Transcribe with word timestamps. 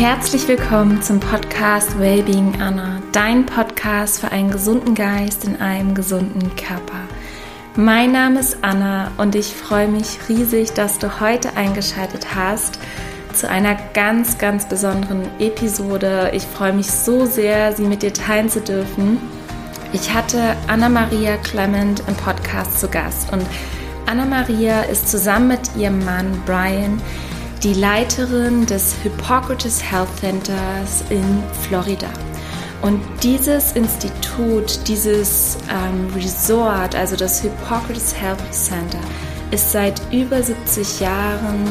Herzlich 0.00 0.48
willkommen 0.48 1.02
zum 1.02 1.20
Podcast 1.20 1.98
Wellbeing 2.00 2.58
Anna, 2.58 3.02
dein 3.12 3.44
Podcast 3.44 4.20
für 4.20 4.32
einen 4.32 4.50
gesunden 4.50 4.94
Geist 4.94 5.44
in 5.44 5.60
einem 5.60 5.94
gesunden 5.94 6.56
Körper. 6.56 7.02
Mein 7.76 8.10
Name 8.10 8.40
ist 8.40 8.56
Anna 8.62 9.10
und 9.18 9.34
ich 9.34 9.48
freue 9.48 9.88
mich 9.88 10.18
riesig, 10.26 10.72
dass 10.72 10.98
du 10.98 11.20
heute 11.20 11.54
eingeschaltet 11.54 12.34
hast 12.34 12.78
zu 13.34 13.46
einer 13.46 13.76
ganz, 13.92 14.38
ganz 14.38 14.66
besonderen 14.66 15.28
Episode. 15.38 16.30
Ich 16.32 16.44
freue 16.44 16.72
mich 16.72 16.90
so 16.90 17.26
sehr, 17.26 17.74
sie 17.74 17.84
mit 17.84 18.02
dir 18.02 18.14
teilen 18.14 18.48
zu 18.48 18.62
dürfen. 18.62 19.18
Ich 19.92 20.14
hatte 20.14 20.56
Anna-Maria 20.66 21.36
Clement 21.36 22.02
im 22.08 22.14
Podcast 22.14 22.80
zu 22.80 22.88
Gast 22.88 23.30
und 23.34 23.44
Anna-Maria 24.06 24.80
ist 24.80 25.10
zusammen 25.10 25.48
mit 25.48 25.76
ihrem 25.76 26.02
Mann 26.06 26.42
Brian 26.46 27.02
die 27.62 27.74
Leiterin 27.74 28.64
des 28.64 28.94
Hippocrates 29.02 29.82
Health 29.82 30.08
Centers 30.18 31.04
in 31.10 31.42
Florida. 31.62 32.08
Und 32.80 33.02
dieses 33.22 33.72
Institut, 33.72 34.88
dieses 34.88 35.58
ähm, 35.70 36.08
Resort, 36.14 36.94
also 36.94 37.16
das 37.16 37.42
Hippocrates 37.42 38.18
Health 38.18 38.40
Center, 38.50 39.00
ist 39.50 39.72
seit 39.72 40.00
über 40.10 40.42
70 40.42 41.00
Jahren 41.00 41.70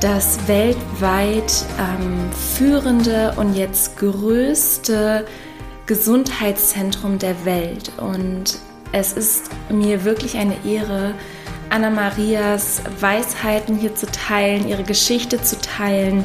das 0.00 0.46
weltweit 0.46 1.64
ähm, 1.78 2.30
führende 2.56 3.34
und 3.36 3.54
jetzt 3.54 3.96
größte 3.96 5.26
Gesundheitszentrum 5.86 7.18
der 7.18 7.44
Welt. 7.44 7.90
Und 7.96 8.58
es 8.92 9.14
ist 9.14 9.50
mir 9.68 10.04
wirklich 10.04 10.36
eine 10.36 10.54
Ehre, 10.64 11.14
Anna-Marias 11.72 12.82
Weisheiten 13.00 13.78
hier 13.78 13.94
zu 13.94 14.06
teilen, 14.06 14.68
ihre 14.68 14.82
Geschichte 14.82 15.42
zu 15.42 15.58
teilen, 15.58 16.22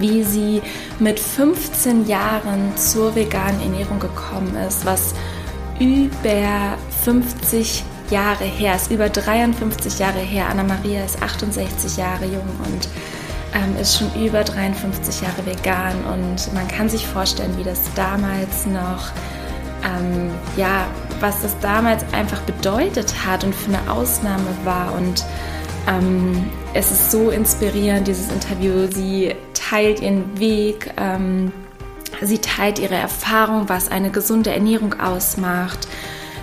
wie 0.00 0.22
sie 0.22 0.62
mit 0.98 1.20
15 1.20 2.06
Jahren 2.06 2.74
zur 2.76 3.14
veganen 3.14 3.60
Ernährung 3.60 4.00
gekommen 4.00 4.56
ist, 4.66 4.86
was 4.86 5.14
über 5.78 6.78
50 7.04 7.84
Jahre 8.10 8.44
her 8.44 8.76
ist, 8.76 8.90
über 8.90 9.10
53 9.10 9.98
Jahre 9.98 10.20
her. 10.20 10.48
Anna-Maria 10.48 11.04
ist 11.04 11.22
68 11.22 11.98
Jahre 11.98 12.24
jung 12.24 12.48
und 12.64 12.88
ähm, 13.54 13.76
ist 13.78 13.98
schon 13.98 14.10
über 14.24 14.44
53 14.44 15.20
Jahre 15.20 15.44
vegan 15.44 16.02
und 16.04 16.54
man 16.54 16.66
kann 16.68 16.88
sich 16.88 17.06
vorstellen, 17.06 17.54
wie 17.58 17.64
das 17.64 17.82
damals 17.94 18.64
noch 18.64 19.12
ähm, 19.84 20.30
ja, 20.56 20.86
was 21.20 21.42
das 21.42 21.58
damals 21.60 22.04
einfach 22.12 22.40
bedeutet 22.42 23.14
hat 23.26 23.44
und 23.44 23.54
für 23.54 23.74
eine 23.74 23.90
Ausnahme 23.90 24.48
war. 24.64 24.94
Und 24.94 25.24
ähm, 25.86 26.50
es 26.72 26.90
ist 26.90 27.10
so 27.10 27.30
inspirierend, 27.30 28.08
dieses 28.08 28.30
Interview. 28.30 28.88
Sie 28.90 29.34
teilt 29.54 30.00
ihren 30.00 30.38
Weg, 30.38 30.92
ähm, 30.96 31.52
sie 32.20 32.38
teilt 32.38 32.78
ihre 32.78 32.96
Erfahrung, 32.96 33.68
was 33.68 33.90
eine 33.90 34.10
gesunde 34.10 34.52
Ernährung 34.52 35.00
ausmacht. 35.00 35.88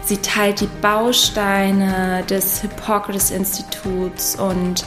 Sie 0.04 0.18
teilt 0.18 0.62
die 0.62 0.70
Bausteine 0.82 2.24
des 2.30 2.62
Hippocrates 2.62 3.32
Instituts 3.32 4.36
und 4.36 4.84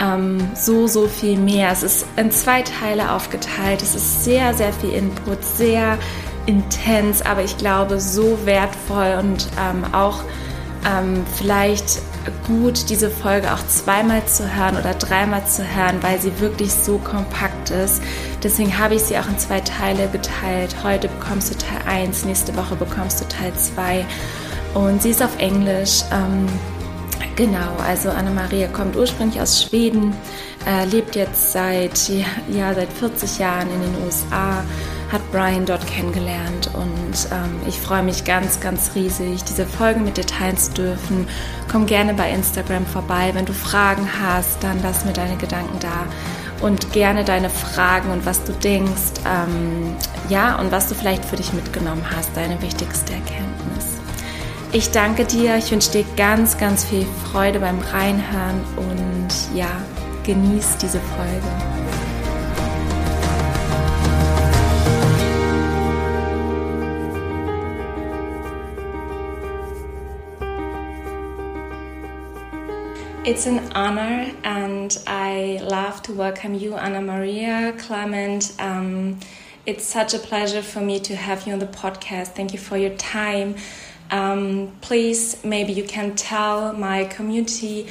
ähm, 0.00 0.38
so, 0.54 0.86
so 0.86 1.06
viel 1.08 1.38
mehr. 1.38 1.70
Es 1.72 1.82
ist 1.82 2.06
in 2.16 2.30
zwei 2.30 2.62
Teile 2.62 3.12
aufgeteilt. 3.12 3.82
Es 3.82 3.94
ist 3.94 4.24
sehr, 4.24 4.54
sehr 4.54 4.72
viel 4.72 4.90
Input, 4.90 5.44
sehr 5.44 5.98
intens, 6.46 7.22
aber 7.22 7.42
ich 7.42 7.56
glaube 7.56 8.00
so 8.00 8.38
wertvoll 8.44 9.18
und 9.18 9.48
ähm, 9.58 9.84
auch 9.92 10.22
ähm, 10.86 11.24
vielleicht 11.36 12.00
gut, 12.46 12.88
diese 12.90 13.10
Folge 13.10 13.52
auch 13.52 13.66
zweimal 13.66 14.24
zu 14.26 14.54
hören 14.54 14.76
oder 14.76 14.94
dreimal 14.94 15.46
zu 15.46 15.62
hören, 15.62 16.02
weil 16.02 16.20
sie 16.20 16.38
wirklich 16.40 16.72
so 16.72 16.98
kompakt 16.98 17.70
ist. 17.70 18.02
Deswegen 18.42 18.78
habe 18.78 18.94
ich 18.94 19.02
sie 19.02 19.18
auch 19.18 19.28
in 19.28 19.38
zwei 19.38 19.60
Teile 19.60 20.08
geteilt. 20.08 20.76
Heute 20.82 21.08
bekommst 21.08 21.50
du 21.50 21.58
Teil 21.58 21.80
1, 21.86 22.24
nächste 22.24 22.54
Woche 22.56 22.76
bekommst 22.76 23.20
du 23.20 23.28
Teil 23.28 23.52
2 23.54 24.04
und 24.74 25.02
sie 25.02 25.10
ist 25.10 25.22
auf 25.22 25.38
Englisch. 25.38 26.02
Ähm, 26.12 26.46
genau, 27.36 27.76
also 27.86 28.10
Anna-Maria 28.10 28.68
kommt 28.68 28.96
ursprünglich 28.96 29.40
aus 29.40 29.62
Schweden, 29.62 30.14
äh, 30.66 30.84
lebt 30.86 31.16
jetzt 31.16 31.52
seit, 31.52 32.10
ja, 32.50 32.74
seit 32.74 32.92
40 32.92 33.38
Jahren 33.38 33.68
in 33.72 33.80
den 33.80 34.04
USA 34.04 34.62
hat 35.12 35.22
Brian 35.32 35.66
dort 35.66 35.86
kennengelernt 35.86 36.70
und 36.74 37.28
ähm, 37.32 37.60
ich 37.66 37.78
freue 37.78 38.02
mich 38.02 38.24
ganz, 38.24 38.60
ganz 38.60 38.92
riesig, 38.94 39.42
diese 39.44 39.66
Folge 39.66 40.00
mit 40.00 40.16
dir 40.16 40.26
teilen 40.26 40.56
zu 40.56 40.72
dürfen. 40.72 41.26
Komm 41.70 41.86
gerne 41.86 42.14
bei 42.14 42.30
Instagram 42.30 42.86
vorbei. 42.86 43.30
Wenn 43.34 43.46
du 43.46 43.52
Fragen 43.52 44.08
hast, 44.22 44.62
dann 44.62 44.80
lass 44.82 45.04
mir 45.04 45.12
deine 45.12 45.36
Gedanken 45.36 45.78
da 45.80 46.06
und 46.64 46.92
gerne 46.92 47.24
deine 47.24 47.50
Fragen 47.50 48.10
und 48.10 48.26
was 48.26 48.44
du 48.44 48.52
denkst, 48.52 49.20
ähm, 49.26 49.96
ja, 50.28 50.56
und 50.60 50.70
was 50.70 50.88
du 50.88 50.94
vielleicht 50.94 51.24
für 51.24 51.36
dich 51.36 51.52
mitgenommen 51.52 52.04
hast, 52.14 52.36
deine 52.36 52.60
wichtigste 52.62 53.12
Erkenntnis. 53.12 53.98
Ich 54.72 54.90
danke 54.92 55.24
dir, 55.24 55.56
ich 55.56 55.72
wünsche 55.72 55.90
dir 55.90 56.04
ganz, 56.16 56.56
ganz 56.56 56.84
viel 56.84 57.04
Freude 57.32 57.58
beim 57.58 57.80
Reinhören 57.80 58.60
und 58.76 59.56
ja, 59.56 59.70
genieß 60.22 60.76
diese 60.80 61.00
Folge. 61.00 61.89
It's 73.30 73.46
an 73.46 73.70
honor, 73.76 74.34
and 74.42 74.98
I 75.06 75.60
love 75.62 76.02
to 76.02 76.12
welcome 76.12 76.52
you, 76.52 76.74
Anna 76.74 77.00
Maria 77.00 77.72
Clement. 77.78 78.52
Um, 78.58 79.20
it's 79.64 79.84
such 79.84 80.14
a 80.14 80.18
pleasure 80.18 80.62
for 80.62 80.80
me 80.80 80.98
to 80.98 81.14
have 81.14 81.46
you 81.46 81.52
on 81.52 81.60
the 81.60 81.68
podcast. 81.68 82.34
Thank 82.34 82.52
you 82.52 82.58
for 82.58 82.76
your 82.76 82.90
time. 82.96 83.54
Um, 84.10 84.72
please, 84.80 85.44
maybe 85.44 85.72
you 85.72 85.84
can 85.84 86.16
tell 86.16 86.72
my 86.72 87.04
community 87.04 87.86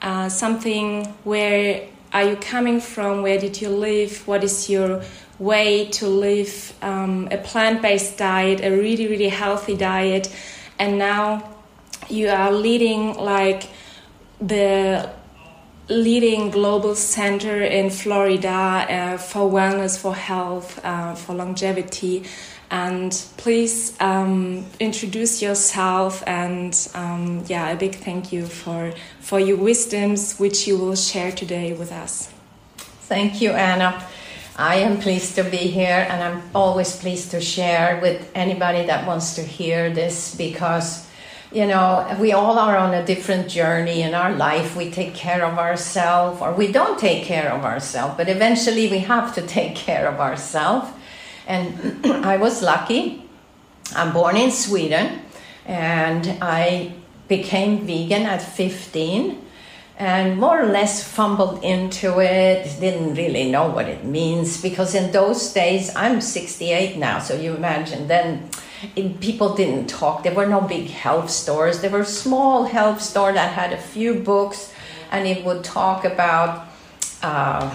uh, 0.00 0.28
something. 0.28 1.06
Where 1.24 1.88
are 2.12 2.22
you 2.22 2.36
coming 2.36 2.78
from? 2.78 3.22
Where 3.22 3.40
did 3.40 3.60
you 3.60 3.70
live? 3.70 4.24
What 4.28 4.44
is 4.44 4.70
your 4.70 5.02
way 5.40 5.86
to 5.86 6.06
live 6.06 6.72
um, 6.82 7.26
a 7.32 7.38
plant 7.38 7.82
based 7.82 8.16
diet, 8.16 8.60
a 8.60 8.70
really, 8.70 9.08
really 9.08 9.28
healthy 9.28 9.76
diet? 9.76 10.32
And 10.78 10.98
now 10.98 11.50
you 12.08 12.28
are 12.28 12.52
leading 12.52 13.14
like 13.14 13.64
the 14.46 15.10
leading 15.88 16.50
global 16.50 16.94
center 16.94 17.62
in 17.62 17.90
Florida 17.90 18.48
uh, 18.48 19.16
for 19.16 19.50
wellness, 19.50 19.98
for 19.98 20.14
health, 20.14 20.82
uh, 20.84 21.14
for 21.14 21.34
longevity. 21.34 22.24
And 22.70 23.12
please 23.36 23.98
um, 24.00 24.66
introduce 24.80 25.40
yourself 25.42 26.22
and 26.26 26.74
um, 26.94 27.44
yeah, 27.46 27.70
a 27.70 27.76
big 27.76 27.96
thank 27.96 28.32
you 28.32 28.46
for, 28.46 28.92
for 29.20 29.38
your 29.38 29.56
wisdoms, 29.56 30.38
which 30.38 30.66
you 30.66 30.76
will 30.78 30.96
share 30.96 31.32
today 31.32 31.72
with 31.72 31.92
us. 31.92 32.32
Thank 32.76 33.40
you, 33.40 33.50
Anna. 33.52 34.06
I 34.56 34.76
am 34.76 34.98
pleased 34.98 35.34
to 35.34 35.44
be 35.44 35.56
here, 35.56 36.06
and 36.08 36.22
I'm 36.22 36.42
always 36.54 36.96
pleased 36.96 37.32
to 37.32 37.40
share 37.40 38.00
with 38.00 38.30
anybody 38.34 38.86
that 38.86 39.06
wants 39.06 39.34
to 39.34 39.42
hear 39.42 39.90
this 39.90 40.34
because 40.36 41.03
you 41.54 41.66
know, 41.66 42.16
we 42.20 42.32
all 42.32 42.58
are 42.58 42.76
on 42.76 42.92
a 42.94 43.06
different 43.06 43.48
journey 43.48 44.02
in 44.02 44.12
our 44.12 44.34
life. 44.34 44.74
We 44.74 44.90
take 44.90 45.14
care 45.14 45.44
of 45.44 45.56
ourselves, 45.56 46.42
or 46.42 46.52
we 46.52 46.72
don't 46.72 46.98
take 46.98 47.24
care 47.24 47.52
of 47.52 47.64
ourselves, 47.64 48.14
but 48.16 48.28
eventually 48.28 48.88
we 48.88 48.98
have 48.98 49.34
to 49.36 49.42
take 49.46 49.76
care 49.76 50.08
of 50.08 50.20
ourselves. 50.20 50.90
And 51.46 52.04
I 52.26 52.36
was 52.38 52.60
lucky. 52.60 53.22
I'm 53.94 54.12
born 54.12 54.36
in 54.36 54.50
Sweden, 54.50 55.20
and 55.64 56.38
I 56.42 56.92
became 57.28 57.86
vegan 57.86 58.22
at 58.22 58.42
15 58.42 59.42
and 59.96 60.38
more 60.38 60.60
or 60.60 60.66
less 60.66 61.04
fumbled 61.04 61.62
into 61.62 62.18
it 62.20 62.64
didn't 62.80 63.14
really 63.14 63.50
know 63.50 63.68
what 63.68 63.88
it 63.88 64.04
means 64.04 64.60
because 64.60 64.94
in 64.94 65.12
those 65.12 65.52
days 65.52 65.94
i'm 65.94 66.20
68 66.20 66.98
now 66.98 67.18
so 67.18 67.34
you 67.34 67.54
imagine 67.54 68.08
then 68.08 68.50
people 69.20 69.54
didn't 69.54 69.88
talk. 69.88 70.22
There 70.22 70.34
were 70.34 70.46
no 70.46 70.60
big 70.60 70.88
health 70.88 71.30
stores. 71.30 71.80
There 71.80 71.90
were 71.90 72.04
small 72.04 72.64
health 72.64 73.00
store 73.00 73.32
that 73.32 73.52
had 73.52 73.72
a 73.72 73.78
few 73.78 74.14
books, 74.14 74.72
and 75.10 75.26
it 75.26 75.44
would 75.44 75.64
talk 75.64 76.04
about 76.04 76.68
uh, 77.22 77.74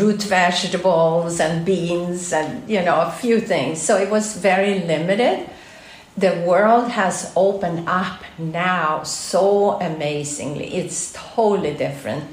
root 0.00 0.22
vegetables 0.22 1.38
and 1.38 1.66
beans 1.66 2.32
and 2.32 2.68
you 2.68 2.82
know 2.82 3.02
a 3.02 3.10
few 3.10 3.40
things. 3.40 3.80
So 3.82 3.96
it 3.98 4.10
was 4.10 4.36
very 4.36 4.80
limited. 4.80 5.48
The 6.16 6.42
world 6.46 6.88
has 6.92 7.30
opened 7.36 7.86
up 7.86 8.22
now 8.38 9.02
so 9.02 9.72
amazingly. 9.80 10.74
It's 10.74 11.12
totally 11.14 11.74
different. 11.74 12.24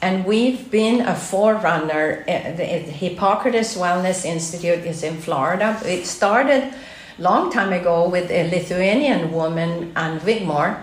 And 0.00 0.24
we've 0.24 0.70
been 0.70 1.02
a 1.02 1.14
forerunner. 1.14 2.24
Uh, 2.26 2.52
the 2.56 2.64
Hippocrates 2.64 3.76
Wellness 3.76 4.24
Institute 4.24 4.86
is 4.86 5.02
in 5.02 5.18
Florida. 5.18 5.78
It 5.84 6.06
started 6.06 6.72
long 7.18 7.50
time 7.50 7.72
ago 7.72 8.08
with 8.08 8.30
a 8.30 8.50
Lithuanian 8.50 9.32
woman, 9.32 9.92
Ann 9.96 10.20
Wigmore, 10.20 10.82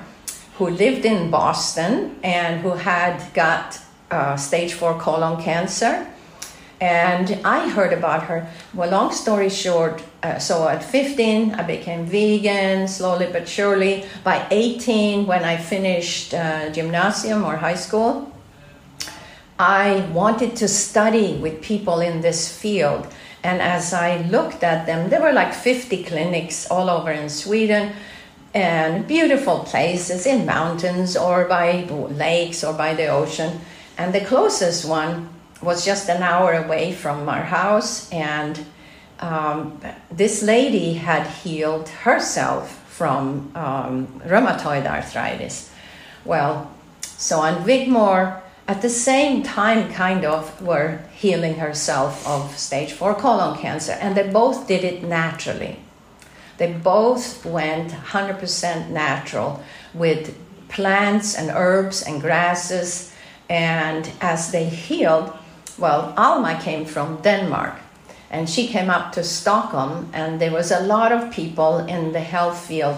who 0.57 0.69
lived 0.69 1.05
in 1.05 1.29
Boston 1.29 2.17
and 2.23 2.61
who 2.61 2.71
had 2.71 3.33
got 3.33 3.79
uh, 4.11 4.35
stage 4.35 4.73
four 4.73 4.99
colon 4.99 5.41
cancer. 5.41 6.07
And 6.81 7.39
I 7.45 7.69
heard 7.69 7.93
about 7.93 8.23
her. 8.23 8.47
Well, 8.73 8.89
long 8.89 9.11
story 9.13 9.49
short, 9.49 10.03
uh, 10.21 10.37
so 10.37 10.67
at 10.67 10.83
15, 10.83 11.53
I 11.53 11.63
became 11.63 12.05
vegan 12.05 12.87
slowly 12.87 13.29
but 13.31 13.47
surely. 13.47 14.05
By 14.23 14.45
18, 14.51 15.25
when 15.25 15.43
I 15.45 15.57
finished 15.57 16.33
uh, 16.33 16.69
gymnasium 16.71 17.45
or 17.45 17.55
high 17.55 17.75
school, 17.75 18.29
I 19.57 20.01
wanted 20.11 20.57
to 20.57 20.67
study 20.67 21.35
with 21.35 21.61
people 21.61 22.01
in 22.01 22.21
this 22.21 22.51
field. 22.51 23.07
And 23.43 23.61
as 23.61 23.93
I 23.93 24.21
looked 24.21 24.63
at 24.63 24.85
them, 24.85 25.09
there 25.09 25.21
were 25.21 25.33
like 25.33 25.53
50 25.53 26.03
clinics 26.05 26.69
all 26.71 26.89
over 26.89 27.11
in 27.11 27.29
Sweden 27.29 27.91
and 28.53 29.07
beautiful 29.07 29.59
places 29.59 30.25
in 30.25 30.45
mountains 30.45 31.17
or 31.17 31.45
by 31.45 31.83
lakes 31.89 32.63
or 32.63 32.73
by 32.73 32.93
the 32.93 33.07
ocean. 33.07 33.59
And 33.97 34.13
the 34.13 34.21
closest 34.21 34.85
one 34.87 35.29
was 35.61 35.83
just 35.83 36.09
an 36.09 36.21
hour 36.21 36.53
away 36.53 36.93
from 36.93 37.27
our 37.27 37.43
house. 37.43 38.11
And 38.11 38.65
um, 39.19 39.81
this 40.11 40.43
lady 40.43 40.93
had 40.93 41.27
healed 41.27 41.89
herself 41.89 42.79
from 42.89 43.51
um, 43.55 44.21
rheumatoid 44.25 44.85
arthritis. 44.85 45.71
Well, 46.25 46.71
so 47.01 47.43
Ann 47.43 47.63
Wigmore, 47.63 48.42
at 48.67 48.81
the 48.81 48.89
same 48.89 49.43
time, 49.43 49.91
kind 49.91 50.23
of, 50.23 50.61
were 50.61 51.01
healing 51.13 51.55
herself 51.55 52.25
of 52.25 52.57
stage 52.57 52.93
four 52.93 53.13
colon 53.13 53.57
cancer, 53.57 53.91
and 53.93 54.15
they 54.15 54.29
both 54.29 54.67
did 54.67 54.83
it 54.83 55.03
naturally. 55.03 55.79
They 56.57 56.71
both 56.71 57.45
went 57.45 57.91
100% 57.91 58.89
natural 58.89 59.61
with 59.93 60.37
plants 60.69 61.35
and 61.35 61.49
herbs 61.49 62.03
and 62.03 62.21
grasses, 62.21 63.13
and 63.49 64.09
as 64.21 64.51
they 64.51 64.65
healed, 64.65 65.33
well, 65.77 66.13
Alma 66.15 66.59
came 66.61 66.85
from 66.85 67.21
Denmark, 67.21 67.75
and 68.31 68.49
she 68.49 68.67
came 68.67 68.89
up 68.89 69.11
to 69.13 69.23
Stockholm, 69.23 70.09
and 70.13 70.39
there 70.39 70.51
was 70.51 70.71
a 70.71 70.79
lot 70.79 71.11
of 71.11 71.33
people 71.33 71.79
in 71.79 72.13
the 72.13 72.21
health 72.21 72.65
field 72.65 72.97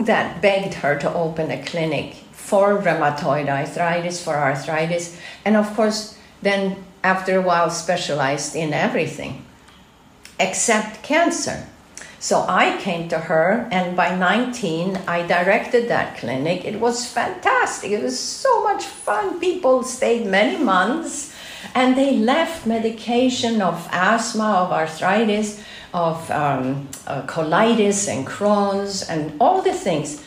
that 0.00 0.40
begged 0.40 0.74
her 0.74 0.98
to 0.98 1.12
open 1.12 1.50
a 1.50 1.62
clinic 1.62 2.25
for 2.46 2.78
rheumatoid 2.78 3.48
arthritis, 3.48 4.22
for 4.22 4.36
arthritis, 4.36 5.18
and 5.44 5.56
of 5.56 5.74
course, 5.74 6.16
then 6.42 6.76
after 7.02 7.38
a 7.38 7.42
while, 7.42 7.70
specialized 7.70 8.54
in 8.54 8.72
everything 8.72 9.44
except 10.38 11.02
cancer. 11.02 11.66
So 12.20 12.44
I 12.48 12.78
came 12.78 13.08
to 13.08 13.18
her, 13.18 13.68
and 13.72 13.96
by 13.96 14.14
19, 14.14 14.98
I 15.08 15.26
directed 15.26 15.88
that 15.88 16.18
clinic. 16.18 16.64
It 16.64 16.78
was 16.78 17.04
fantastic. 17.04 17.90
It 17.90 18.02
was 18.02 18.18
so 18.18 18.62
much 18.62 18.84
fun. 18.84 19.40
People 19.40 19.82
stayed 19.82 20.26
many 20.26 20.56
months, 20.56 21.34
and 21.74 21.96
they 21.96 22.16
left 22.16 22.64
medication 22.64 23.60
of 23.60 23.88
asthma, 23.90 24.66
of 24.66 24.72
arthritis, 24.72 25.62
of 25.92 26.30
um, 26.30 26.88
uh, 27.06 27.22
colitis, 27.22 28.08
and 28.08 28.24
Crohn's, 28.26 29.02
and 29.02 29.34
all 29.40 29.62
the 29.62 29.72
things 29.72 30.22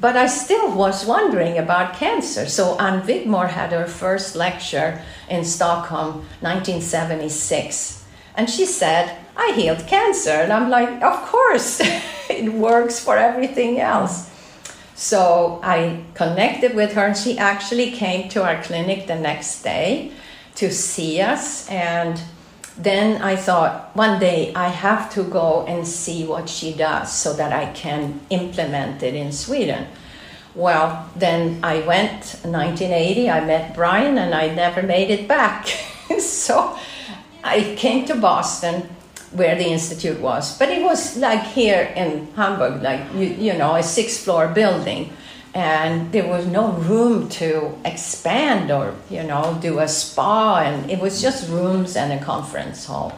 but 0.00 0.16
I 0.16 0.26
still 0.26 0.74
was 0.74 1.06
wondering 1.06 1.58
about 1.58 1.94
cancer. 1.94 2.46
So 2.46 2.76
Ann 2.78 3.06
Wigmore 3.06 3.48
had 3.48 3.72
her 3.72 3.86
first 3.86 4.34
lecture 4.34 5.00
in 5.28 5.44
Stockholm, 5.44 6.26
1976, 6.40 8.04
and 8.36 8.50
she 8.50 8.66
said, 8.66 9.16
"I 9.36 9.52
healed 9.54 9.86
cancer," 9.86 10.36
and 10.42 10.52
I'm 10.52 10.68
like, 10.70 11.02
"Of 11.02 11.16
course, 11.26 11.80
it 12.28 12.52
works 12.52 12.98
for 13.00 13.16
everything 13.16 13.80
else." 13.80 14.30
So 14.94 15.60
I 15.62 16.04
connected 16.14 16.74
with 16.74 16.92
her, 16.94 17.06
and 17.06 17.16
she 17.16 17.38
actually 17.38 17.90
came 17.90 18.28
to 18.30 18.42
our 18.42 18.62
clinic 18.62 19.06
the 19.06 19.16
next 19.16 19.62
day 19.62 20.12
to 20.56 20.70
see 20.70 21.20
us 21.20 21.68
and 21.68 22.20
then 22.76 23.22
I 23.22 23.36
thought 23.36 23.94
one 23.94 24.18
day 24.18 24.52
I 24.54 24.68
have 24.68 25.12
to 25.14 25.22
go 25.22 25.64
and 25.66 25.86
see 25.86 26.26
what 26.26 26.48
she 26.48 26.72
does 26.72 27.12
so 27.12 27.32
that 27.34 27.52
I 27.52 27.72
can 27.72 28.20
implement 28.30 29.02
it 29.02 29.14
in 29.14 29.32
Sweden. 29.32 29.86
Well, 30.54 31.08
then 31.16 31.60
I 31.62 31.80
went 31.80 32.38
1980, 32.42 33.30
I 33.30 33.44
met 33.44 33.74
Bryan 33.74 34.18
and 34.18 34.34
I 34.34 34.54
never 34.54 34.82
made 34.82 35.10
it 35.10 35.28
back. 35.28 35.66
so 36.18 36.76
I 37.42 37.74
came 37.76 38.06
to 38.06 38.14
Boston 38.14 38.88
where 39.32 39.56
the 39.56 39.66
institute 39.66 40.20
was, 40.20 40.56
but 40.58 40.68
it 40.68 40.82
was 40.82 41.16
like 41.16 41.42
here 41.42 41.92
in 41.96 42.32
Hamburg, 42.34 42.82
like 42.82 43.02
you, 43.14 43.26
you 43.26 43.54
know, 43.54 43.74
a 43.74 43.82
six 43.82 44.22
floor 44.22 44.48
building 44.48 45.12
and 45.54 46.10
there 46.10 46.26
was 46.26 46.46
no 46.46 46.72
room 46.72 47.28
to 47.28 47.78
expand 47.84 48.72
or 48.72 48.94
you 49.08 49.22
know 49.22 49.56
do 49.62 49.78
a 49.78 49.86
spa. 49.86 50.60
And 50.60 50.90
it 50.90 50.98
was 50.98 51.22
just 51.22 51.48
rooms 51.48 51.96
and 51.96 52.12
a 52.12 52.22
conference 52.22 52.86
hall 52.86 53.16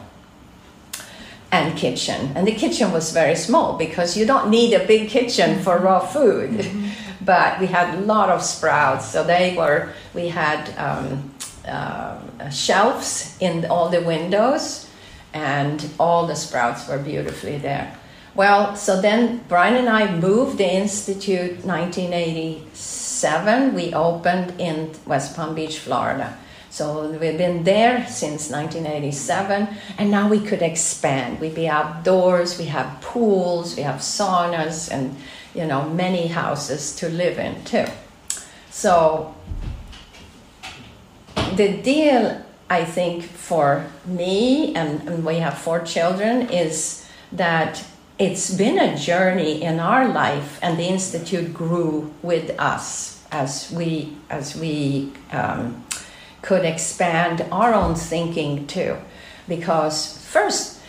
and 1.51 1.75
kitchen. 1.75 2.31
And 2.35 2.47
the 2.47 2.53
kitchen 2.53 2.91
was 2.91 3.11
very 3.11 3.35
small 3.35 3.77
because 3.77 4.15
you 4.15 4.25
don't 4.25 4.49
need 4.49 4.73
a 4.73 4.85
big 4.85 5.09
kitchen 5.09 5.59
for 5.63 5.79
raw 5.79 5.99
food. 5.99 6.51
Mm-hmm. 6.51 6.87
but 7.25 7.59
we 7.59 7.65
had 7.65 7.95
a 7.95 8.01
lot 8.01 8.29
of 8.29 8.43
sprouts. 8.43 9.09
So 9.11 9.23
they 9.23 9.55
were 9.57 9.93
we 10.13 10.27
had 10.27 10.69
um, 10.77 11.31
uh, 11.67 12.49
shelves 12.51 13.35
in 13.39 13.65
all 13.65 13.89
the 13.89 14.01
windows 14.01 14.87
and 15.33 15.89
all 15.99 16.27
the 16.27 16.35
sprouts 16.35 16.87
were 16.87 16.99
beautifully 16.99 17.57
there 17.57 17.97
well, 18.37 18.75
so 18.75 19.01
then 19.01 19.39
Bryan 19.49 19.77
and 19.77 19.89
I 19.89 20.15
moved 20.15 20.59
the 20.59 20.71
Institute 20.71 21.65
1987. 21.65 23.73
We 23.73 23.95
opened 23.95 24.61
in 24.61 24.91
West 25.07 25.35
Palm 25.35 25.55
Beach, 25.55 25.79
Florida. 25.79 26.37
So 26.69 27.09
we've 27.09 27.35
been 27.35 27.63
there 27.63 28.05
since 28.05 28.51
1987, 28.51 29.67
and 29.97 30.11
now 30.11 30.29
we 30.29 30.39
could 30.39 30.61
expand. 30.61 31.39
We'd 31.39 31.55
be 31.55 31.67
outdoors, 31.67 32.59
we 32.59 32.65
have 32.65 33.01
pools, 33.01 33.75
we 33.75 33.81
have 33.81 34.01
saunas, 34.01 34.91
and 34.91 35.15
you 35.55 35.65
know 35.65 35.89
many 35.89 36.27
houses 36.27 36.95
to 36.97 37.09
live 37.09 37.39
in 37.39 37.63
too. 37.63 37.87
So 38.69 39.33
the 41.55 41.81
deal, 41.81 42.39
I 42.69 42.85
think, 42.85 43.23
for 43.23 43.87
me 44.05 44.75
and, 44.75 45.09
and 45.09 45.25
we 45.25 45.37
have 45.37 45.57
four 45.57 45.79
children 45.79 46.51
is 46.51 47.03
that 47.31 47.83
it's 48.19 48.51
been 48.51 48.79
a 48.79 48.97
journey 48.97 49.61
in 49.61 49.79
our 49.79 50.07
life, 50.07 50.59
and 50.61 50.77
the 50.77 50.85
institute 50.87 51.53
grew 51.53 52.13
with 52.23 52.59
us 52.59 53.23
as 53.31 53.71
we 53.71 54.17
as 54.29 54.55
we 54.55 55.11
um, 55.31 55.85
could 56.41 56.65
expand 56.65 57.45
our 57.51 57.73
own 57.73 57.93
thinking 57.93 58.65
too. 58.65 58.97
Because 59.47 60.25
first, 60.25 60.79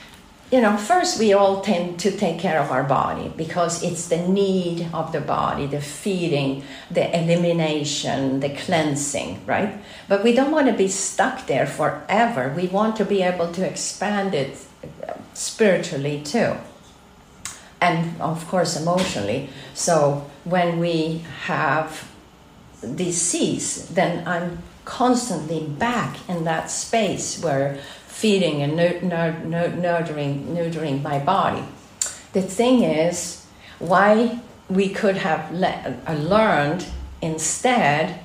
you 0.51 0.61
know, 0.63 0.79
first 0.79 1.19
we 1.19 1.35
all 1.35 1.61
tend 1.61 2.01
to 2.01 2.11
take 2.11 2.39
care 2.39 2.61
of 2.61 2.71
our 2.71 2.83
body 2.83 3.31
because 3.37 3.83
it's 3.83 4.09
the 4.09 4.27
need 4.27 4.89
of 4.95 5.13
the 5.13 5.21
body, 5.21 5.67
the 5.67 5.83
feeding, 5.83 6.63
the 6.91 7.15
elimination, 7.15 8.41
the 8.41 8.51
cleansing, 8.51 9.45
right? 9.45 9.79
But 10.09 10.25
we 10.25 10.33
don't 10.33 10.51
want 10.51 10.69
to 10.69 10.73
be 10.73 10.89
stuck 10.89 11.47
there 11.47 11.67
forever. 11.67 12.55
We 12.57 12.69
want 12.69 12.97
to 12.97 13.05
be 13.05 13.23
able 13.23 13.53
to 13.53 13.67
expand 13.67 14.35
it 14.35 14.57
spiritually 15.35 16.23
too 16.25 16.57
and 17.81 18.21
of 18.21 18.47
course 18.49 18.81
emotionally. 18.81 19.51
So 19.75 20.29
when 20.45 20.79
we 20.79 21.25
have 21.45 22.11
disease, 22.95 23.89
then 23.89 24.27
I'm 24.27 24.59
constantly 24.85 25.67
back 25.67 26.17
in 26.29 26.45
that 26.45 26.71
space 26.71 27.43
where 27.43 27.79
feeding 28.07 28.63
and 28.63 28.75
nurturing, 28.77 30.55
nurturing 30.55 31.03
my 31.03 31.19
body. 31.19 31.65
The 32.33 32.43
thing 32.43 32.83
is, 32.83 33.47
why 33.79 34.41
we 34.69 34.89
could 34.89 35.19
have 35.19 35.53
le- 35.53 35.97
uh, 36.07 36.15
learned 36.15 36.87
instead 37.23 38.21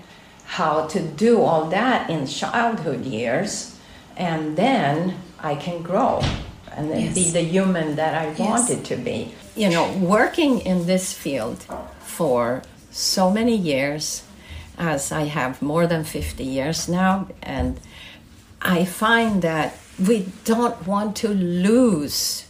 how 0.45 0.87
to 0.87 0.99
do 0.99 1.41
all 1.41 1.65
that 1.69 2.09
in 2.09 2.27
childhood 2.27 3.05
years, 3.05 3.77
and 4.17 4.55
then 4.55 5.17
I 5.39 5.55
can 5.55 5.81
grow 5.81 6.21
and 6.71 6.89
yes. 6.89 7.15
be 7.15 7.29
the 7.31 7.41
human 7.41 7.95
that 7.95 8.13
I 8.13 8.29
yes. 8.29 8.39
wanted 8.39 8.85
to 8.85 8.95
be 8.95 9.33
you 9.55 9.69
know, 9.69 9.91
working 9.97 10.59
in 10.59 10.85
this 10.85 11.13
field 11.13 11.65
for 11.99 12.61
so 12.91 13.31
many 13.31 13.55
years, 13.55 14.23
as 14.77 15.11
I 15.11 15.23
have 15.25 15.61
more 15.61 15.87
than 15.87 16.03
50 16.03 16.43
years 16.43 16.89
now, 16.89 17.27
and 17.41 17.79
I 18.61 18.85
find 18.85 19.41
that 19.41 19.77
we 19.99 20.27
don't 20.45 20.87
want 20.87 21.15
to 21.17 21.29
lose 21.29 22.45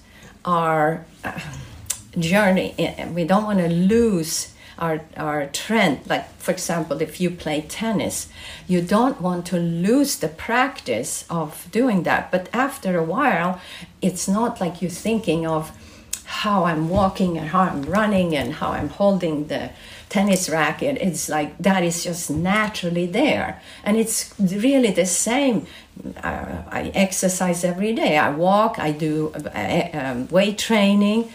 our 0.45 1.05
uh, 1.23 1.39
journey. 2.19 2.75
And 2.77 3.15
we 3.15 3.23
don't 3.25 3.43
want 3.43 3.59
to 3.59 3.67
lose 3.67 4.53
our, 4.77 5.01
our 5.17 5.47
trend. 5.47 6.01
Like, 6.07 6.31
for 6.37 6.51
example, 6.51 7.01
if 7.01 7.19
you 7.19 7.29
play 7.29 7.61
tennis, 7.61 8.29
you 8.67 8.81
don't 8.81 9.21
want 9.21 9.45
to 9.47 9.57
lose 9.57 10.17
the 10.17 10.27
practice 10.27 11.25
of 11.29 11.67
doing 11.71 12.03
that. 12.03 12.31
But 12.31 12.49
after 12.53 12.97
a 12.97 13.03
while, 13.03 13.59
it's 14.01 14.27
not 14.27 14.59
like 14.59 14.81
you're 14.81 14.91
thinking 14.91 15.45
of, 15.45 15.71
how 16.41 16.65
I'm 16.65 16.89
walking 16.89 17.37
and 17.37 17.47
how 17.49 17.61
I'm 17.61 17.83
running 17.83 18.35
and 18.35 18.53
how 18.53 18.69
I'm 18.71 18.89
holding 18.89 19.47
the 19.47 19.69
tennis 20.09 20.49
racket. 20.49 20.97
It's 20.99 21.29
like 21.29 21.57
that 21.59 21.83
is 21.83 22.03
just 22.03 22.29
naturally 22.29 23.05
there. 23.05 23.61
And 23.83 23.97
it's 23.97 24.33
really 24.39 24.91
the 24.91 25.05
same. 25.05 25.67
Uh, 26.23 26.63
I 26.79 26.91
exercise 26.95 27.63
every 27.63 27.93
day. 27.93 28.17
I 28.17 28.29
walk, 28.31 28.79
I 28.79 28.91
do 28.91 29.31
uh, 29.33 29.89
um, 29.93 30.27
weight 30.29 30.57
training 30.57 31.31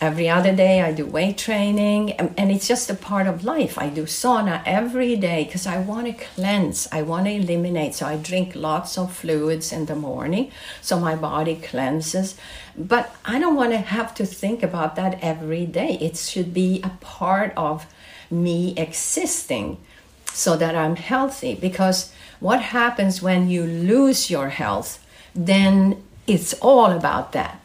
every 0.00 0.28
other 0.28 0.54
day 0.54 0.80
i 0.80 0.92
do 0.92 1.04
weight 1.04 1.36
training 1.36 2.12
and, 2.12 2.50
it's 2.52 2.68
just 2.68 2.88
a 2.88 2.94
part 2.94 3.26
of 3.26 3.44
life. 3.44 3.76
I 3.78 3.88
do 3.88 4.04
sauna 4.04 4.62
every 4.64 5.16
day 5.16 5.44
because 5.44 5.66
i 5.66 5.78
want 5.78 6.06
to 6.06 6.12
cleanse 6.12 6.88
i 6.92 7.02
want 7.02 7.26
to 7.26 7.32
eliminate 7.32 7.94
so 7.94 8.06
i 8.06 8.16
drink 8.16 8.54
lots 8.54 8.96
of 8.96 9.12
fluids 9.12 9.72
in 9.72 9.86
the 9.86 9.96
morning 9.96 10.50
so 10.80 10.98
my 10.98 11.14
body 11.14 11.56
cleanses. 11.56 12.36
But 12.76 13.14
i 13.24 13.38
don't 13.38 13.56
want 13.56 13.72
to 13.72 13.78
have 13.78 14.14
to 14.14 14.26
think 14.26 14.62
about 14.62 14.96
that 14.96 15.18
every 15.22 15.66
day. 15.66 15.98
It 16.00 16.16
should 16.16 16.54
be 16.54 16.80
a 16.82 16.90
part 17.00 17.52
of 17.56 17.86
me 18.30 18.74
existing 18.76 19.78
so 20.32 20.56
that 20.56 20.74
i'm 20.74 20.96
healthy 20.96 21.54
because 21.54 22.12
what 22.40 22.60
happens 22.60 23.22
when 23.22 23.48
you 23.48 23.64
lose 23.64 24.30
your 24.30 24.50
health 24.50 25.04
then 25.34 26.02
it's 26.26 26.52
all 26.54 26.92
about 26.92 27.32
that 27.32 27.60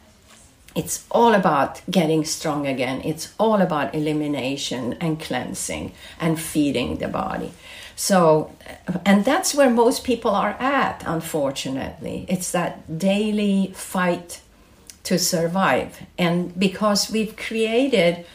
it's 0.75 1.05
all 1.11 1.33
about 1.33 1.81
getting 1.89 2.25
strong 2.25 2.67
again. 2.67 3.01
It's 3.03 3.33
all 3.39 3.61
about 3.61 3.93
elimination 3.93 4.93
and 4.93 5.19
cleansing 5.19 5.93
and 6.19 6.39
feeding 6.39 6.97
the 6.97 7.07
body. 7.07 7.51
So, 7.95 8.51
and 9.05 9.23
that's 9.23 9.53
where 9.53 9.69
most 9.69 10.03
people 10.03 10.31
are 10.31 10.55
at, 10.59 11.03
unfortunately. 11.05 12.25
It's 12.27 12.51
that 12.51 12.97
daily 12.97 13.71
fight 13.75 14.41
to 15.03 15.19
survive. 15.19 16.01
And 16.17 16.57
because 16.57 17.11
we've 17.11 17.35
created 17.35 18.25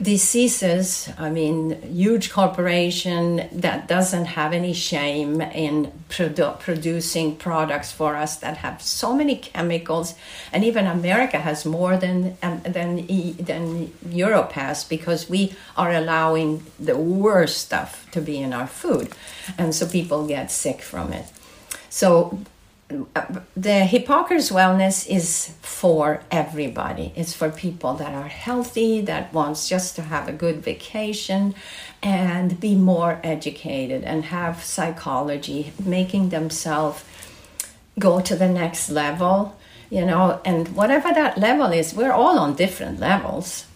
diseases 0.00 1.08
i 1.18 1.30
mean 1.30 1.80
huge 1.82 2.30
corporation 2.30 3.48
that 3.52 3.86
doesn't 3.88 4.24
have 4.24 4.52
any 4.52 4.72
shame 4.72 5.40
in 5.40 5.92
produ- 6.08 6.58
producing 6.60 7.36
products 7.36 7.90
for 7.92 8.16
us 8.16 8.36
that 8.36 8.58
have 8.58 8.80
so 8.80 9.14
many 9.14 9.36
chemicals. 9.36 10.14
And 10.52 10.64
even 10.64 10.86
america 10.86 11.38
has 11.38 11.64
more 11.64 11.96
than 11.96 12.36
um, 12.42 12.60
than 12.62 13.06
than 13.36 13.92
europe 14.08 14.52
has 14.52 14.84
because 14.84 15.28
we 15.28 15.54
are 15.76 15.92
allowing 15.92 16.64
the 16.78 16.96
worst 16.96 17.58
stuff 17.58 18.06
to 18.12 18.20
be 18.20 18.38
in 18.38 18.52
our 18.52 18.66
food. 18.66 19.12
And 19.58 19.74
so 19.74 19.86
people 19.86 20.26
get 20.26 20.50
sick 20.50 20.80
from 20.82 21.12
it. 21.12 21.26
So 21.90 22.38
the 22.88 23.84
Hippocrates 23.84 24.50
Wellness 24.50 25.08
is 25.08 25.54
for 25.62 26.22
everybody. 26.30 27.12
It's 27.16 27.32
for 27.32 27.50
people 27.50 27.94
that 27.94 28.12
are 28.14 28.28
healthy, 28.28 29.00
that 29.02 29.32
wants 29.32 29.68
just 29.68 29.96
to 29.96 30.02
have 30.02 30.28
a 30.28 30.32
good 30.32 30.62
vacation 30.62 31.54
and 32.02 32.60
be 32.60 32.74
more 32.74 33.20
educated 33.22 34.04
and 34.04 34.26
have 34.26 34.62
psychology, 34.62 35.72
making 35.84 36.28
themselves 36.28 37.04
go 37.98 38.20
to 38.20 38.36
the 38.36 38.48
next 38.48 38.90
level, 38.90 39.56
you 39.88 40.04
know, 40.04 40.40
and 40.44 40.68
whatever 40.76 41.12
that 41.12 41.38
level 41.38 41.72
is, 41.72 41.94
we're 41.94 42.12
all 42.12 42.38
on 42.38 42.54
different 42.54 43.00
levels. 43.00 43.66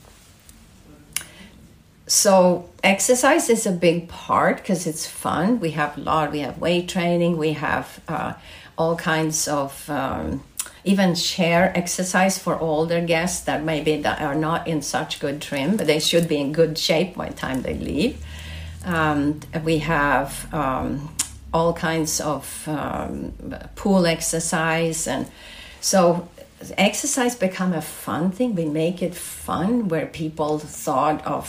So 2.06 2.68
exercise 2.82 3.48
is 3.48 3.66
a 3.66 3.72
big 3.72 4.08
part 4.08 4.58
because 4.58 4.86
it's 4.86 5.06
fun. 5.06 5.60
We 5.60 5.72
have 5.72 5.96
a 5.98 6.00
lot. 6.00 6.32
We 6.32 6.40
have 6.40 6.58
weight 6.58 6.88
training. 6.88 7.36
We 7.36 7.52
have 7.52 8.00
uh, 8.08 8.32
all 8.78 8.94
kinds 8.97 9.49
of 9.49 9.90
um, 9.90 10.42
even 10.85 11.14
share 11.14 11.76
exercise 11.76 12.38
for 12.38 12.58
older 12.58 13.00
guests 13.04 13.44
that 13.44 13.62
maybe 13.62 14.00
that 14.00 14.23
are 14.23 14.37
not 14.37 14.66
in 14.68 14.80
such 14.80 15.18
good 15.18 15.42
trim, 15.42 15.76
but 15.76 15.87
they 15.87 15.99
should 15.99 16.28
be 16.28 16.38
in 16.38 16.52
good 16.52 16.78
shape 16.78 17.16
by 17.16 17.28
the 17.28 17.35
time 17.35 17.62
they 17.62 17.75
leave. 17.75 18.25
Um, 18.85 19.40
we 19.64 19.78
have 19.78 20.52
um, 20.54 21.12
all 21.52 21.73
kinds 21.73 22.20
of 22.20 22.66
um, 22.68 23.32
pool 23.75 24.06
exercise, 24.06 25.08
and 25.08 25.28
so 25.80 26.28
exercise 26.76 27.35
become 27.35 27.73
a 27.73 27.82
fun 27.82 28.30
thing. 28.30 28.54
We 28.54 28.64
make 28.64 29.02
it 29.02 29.14
fun 29.14 29.88
where 29.88 30.06
people 30.06 30.61
thought 30.61 31.26
of 31.26 31.47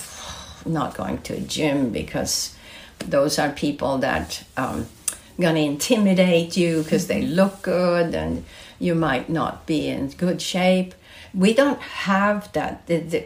not 0.65 0.95
going 0.95 1.19
to 1.19 1.35
a 1.35 1.39
gym 1.39 1.91
because 1.91 2.55
those 2.99 3.39
are 3.39 3.51
people 3.51 3.99
that 3.99 4.43
um, 4.57 4.87
going 5.39 5.55
to 5.55 5.61
intimidate 5.61 6.57
you 6.57 6.83
because 6.83 7.07
they 7.07 7.21
mm-hmm. 7.21 7.33
look 7.33 7.61
good 7.61 8.13
and 8.13 8.45
you 8.79 8.95
might 8.95 9.29
not 9.29 9.65
be 9.65 9.87
in 9.87 10.09
good 10.09 10.41
shape. 10.41 10.93
We 11.33 11.53
don't 11.53 11.81
have 11.81 12.51
that. 12.53 12.87
The, 12.87 12.97
the, 12.97 13.25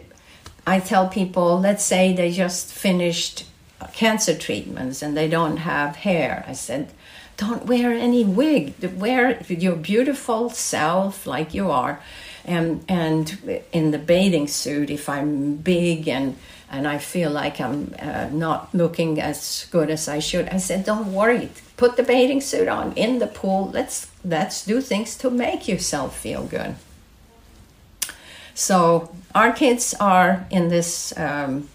I 0.65 0.79
tell 0.79 1.08
people, 1.08 1.60
let's 1.60 1.84
say 1.84 2.13
they 2.13 2.32
just 2.32 2.72
finished 2.72 3.46
cancer 3.93 4.38
treatments 4.38 5.01
and 5.01 5.15
they 5.15 5.27
don't 5.27 5.58
have 5.58 5.98
hair. 5.98 6.46
I 6.48 6.53
said, 6.53 6.91
don't 7.38 7.65
wear 7.65 7.91
any 7.91 8.24
wig. 8.24 8.74
Wear 8.98 9.41
your 9.48 9.75
beautiful 9.75 10.50
self 10.50 11.25
like 11.25 11.53
you 11.53 11.72
are. 11.72 12.00
And, 12.46 12.84
and 12.88 13.63
in 13.72 13.91
the 13.91 13.98
bathing 13.98 14.48
suit, 14.48 14.89
if 14.89 15.08
I'm 15.10 15.55
big 15.55 16.08
and 16.08 16.38
and 16.74 16.88
I 16.88 16.98
feel 16.98 17.30
like 17.30 17.62
I'm 17.62 17.94
uh, 18.00 18.30
not 18.32 18.74
looking 18.74 19.22
as 19.22 19.68
good 19.72 19.92
as 19.92 20.08
I 20.08 20.20
should. 20.20 20.50
I 20.50 20.58
said, 20.58 20.86
"Don't 20.86 21.13
worry. 21.13 21.50
Put 21.77 21.96
the 21.98 22.03
bathing 22.03 22.42
suit 22.42 22.68
on 22.68 22.94
in 22.96 23.20
the 23.20 23.27
pool. 23.27 23.70
Let's 23.72 24.08
let's 24.25 24.65
do 24.65 24.82
things 24.82 25.15
to 25.18 25.30
make 25.30 25.68
yourself 25.68 26.18
feel 26.18 26.44
good." 26.44 26.75
So 28.56 29.10
our 29.36 29.51
kids 29.51 29.94
are 30.00 30.46
in 30.50 30.70
this 30.70 31.13
um, 31.18 31.70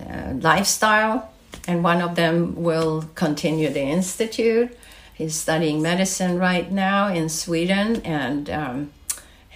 uh, 0.00 0.32
lifestyle, 0.40 1.30
and 1.66 1.84
one 1.84 2.00
of 2.00 2.14
them 2.14 2.62
will 2.62 3.04
continue 3.14 3.68
the 3.68 3.82
institute. 3.82 4.70
He's 5.14 5.34
studying 5.34 5.82
medicine 5.82 6.38
right 6.38 6.72
now 6.72 7.08
in 7.08 7.28
Sweden, 7.28 8.00
and 8.02 8.48
um, 8.48 8.92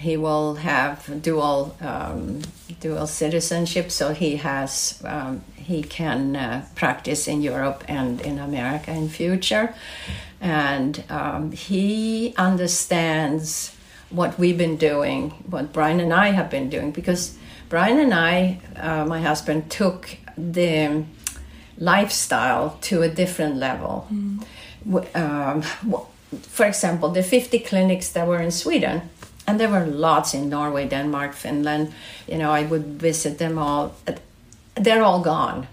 he 0.03 0.17
will 0.17 0.55
have 0.57 1.23
dual 1.23 1.77
um, 1.81 2.43
dual 2.81 3.07
citizenship, 3.07 3.91
so 3.91 4.13
he 4.13 4.37
has 4.37 5.01
um, 5.05 5.43
he 5.55 5.83
can 5.83 6.35
uh, 6.35 6.67
practice 6.75 7.29
in 7.29 7.41
Europe 7.41 7.85
and 7.87 8.21
in 8.21 8.39
America 8.39 8.91
in 8.91 9.09
future, 9.09 9.75
and 10.41 11.05
um, 11.09 11.53
he 11.53 12.35
understands 12.37 13.77
what 14.11 14.39
we've 14.39 14.59
been 14.59 14.77
doing, 14.77 15.31
what 15.49 15.73
Bryan 15.73 16.01
and 16.01 16.13
I 16.13 16.33
have 16.33 16.51
been 16.51 16.69
doing, 16.69 16.91
because 16.91 17.39
Bryan 17.69 17.99
and 17.99 18.13
I, 18.13 18.61
uh, 18.77 19.05
my 19.07 19.21
husband, 19.21 19.71
took 19.71 20.19
the 20.37 21.05
lifestyle 21.79 22.77
to 22.83 23.03
a 23.03 23.09
different 23.09 23.57
level. 23.57 24.07
Mm. 24.13 24.45
Um, 25.15 25.63
for 26.33 26.67
example, 26.67 27.09
the 27.11 27.23
50 27.23 27.59
clinics 27.61 28.11
that 28.13 28.27
were 28.27 28.41
in 28.41 28.51
Sweden 28.51 29.03
and 29.47 29.59
there 29.59 29.69
were 29.69 29.87
lots 29.87 30.35
in 30.35 30.49
Norway, 30.49 30.87
Denmark, 30.89 31.35
Finland. 31.35 31.93
You 32.27 32.39
know, 32.39 32.51
I 32.51 32.65
would 32.65 33.01
visit 33.01 33.39
them 33.39 33.59
all. 33.59 33.95
They're 34.75 35.03
all 35.03 35.21
gone. 35.21 35.67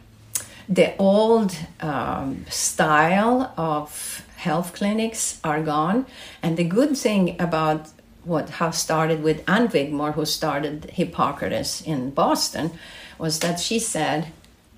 The 0.67 0.95
old 0.97 1.55
um, 1.79 2.45
style 2.49 3.53
of 3.57 4.25
health 4.37 4.73
clinics 4.73 5.39
are 5.43 5.61
gone, 5.61 6.05
and 6.41 6.57
the 6.57 6.63
good 6.63 6.97
thing 6.97 7.35
about 7.39 7.89
what 8.23 8.49
how 8.49 8.71
started 8.71 9.23
with 9.23 9.43
Ann 9.47 9.67
Wigmore, 9.69 10.13
who 10.13 10.25
started 10.25 10.91
Hippocrates 10.93 11.81
in 11.81 12.11
Boston, 12.11 12.71
was 13.17 13.39
that 13.39 13.59
she 13.59 13.79
said, 13.79 14.27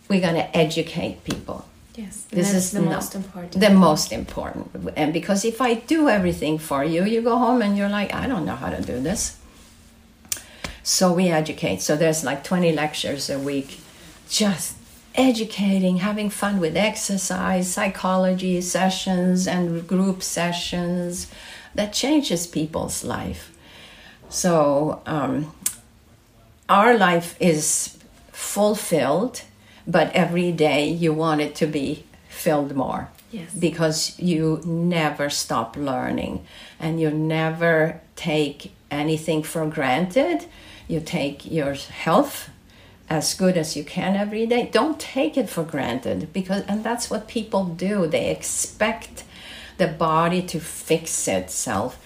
"We're 0.09 0.21
going 0.21 0.35
to 0.35 0.57
educate 0.57 1.23
people." 1.23 1.65
Yes, 1.95 2.21
this 2.29 2.53
is 2.53 2.71
the 2.71 2.81
most 2.81 3.15
important. 3.15 3.59
The 3.59 3.69
most 3.69 4.13
important, 4.13 4.93
and 4.95 5.11
because 5.11 5.43
if 5.43 5.59
I 5.59 5.73
do 5.73 6.07
everything 6.07 6.57
for 6.57 6.85
you, 6.85 7.03
you 7.03 7.21
go 7.21 7.37
home 7.37 7.61
and 7.61 7.77
you're 7.77 7.89
like, 7.89 8.13
I 8.13 8.27
don't 8.27 8.45
know 8.45 8.55
how 8.55 8.69
to 8.69 8.81
do 8.81 9.01
this. 9.01 9.37
So 10.83 11.11
we 11.11 11.27
educate. 11.27 11.81
So 11.81 11.95
there's 11.95 12.23
like 12.23 12.43
20 12.43 12.71
lectures 12.71 13.29
a 13.29 13.37
week, 13.37 13.79
just 14.29 14.75
educating, 15.15 15.97
having 15.97 16.29
fun 16.29 16.59
with 16.59 16.77
exercise, 16.77 17.71
psychology 17.71 18.61
sessions, 18.61 19.47
and 19.47 19.85
group 19.85 20.23
sessions 20.23 21.27
that 21.75 21.93
changes 21.93 22.47
people's 22.47 23.03
life. 23.03 23.51
So 24.29 25.01
um, 25.05 25.53
our 26.69 26.97
life 26.97 27.35
is 27.39 27.97
fulfilled 28.31 29.41
but 29.87 30.11
every 30.13 30.51
day 30.51 30.87
you 30.87 31.13
want 31.13 31.41
it 31.41 31.55
to 31.55 31.67
be 31.67 32.05
filled 32.29 32.75
more. 32.75 33.09
Yes. 33.31 33.53
Because 33.53 34.19
you 34.19 34.61
never 34.65 35.29
stop 35.29 35.77
learning 35.77 36.45
and 36.79 36.99
you 36.99 37.09
never 37.09 38.01
take 38.15 38.73
anything 38.89 39.41
for 39.43 39.65
granted. 39.67 40.45
You 40.87 40.99
take 40.99 41.49
your 41.49 41.73
health 41.73 42.49
as 43.09 43.33
good 43.33 43.57
as 43.57 43.75
you 43.77 43.83
can 43.83 44.15
every 44.15 44.45
day. 44.45 44.69
Don't 44.71 44.99
take 44.99 45.37
it 45.37 45.49
for 45.49 45.63
granted 45.63 46.31
because 46.33 46.63
and 46.67 46.83
that's 46.83 47.09
what 47.09 47.27
people 47.27 47.65
do. 47.65 48.07
They 48.07 48.29
expect 48.29 49.23
the 49.77 49.87
body 49.87 50.41
to 50.43 50.59
fix 50.59 51.27
itself. 51.27 51.97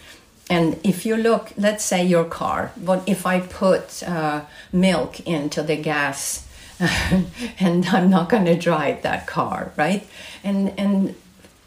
and 0.50 0.80
if 0.84 1.06
you 1.06 1.18
look, 1.18 1.52
let's 1.58 1.84
say 1.84 2.06
your 2.06 2.26
car, 2.26 2.72
but 2.78 3.02
if 3.08 3.26
I 3.26 3.40
put 3.40 4.04
uh, 4.04 4.42
milk 4.72 5.20
into 5.22 5.64
the 5.64 5.76
gas, 5.76 6.45
and 7.60 7.86
I'm 7.86 8.10
not 8.10 8.30
going 8.30 8.46
to 8.46 8.56
drive 8.56 9.02
that 9.04 9.28
car, 9.28 9.72
right? 9.78 10.06
And 10.44 10.78
and 10.78 11.16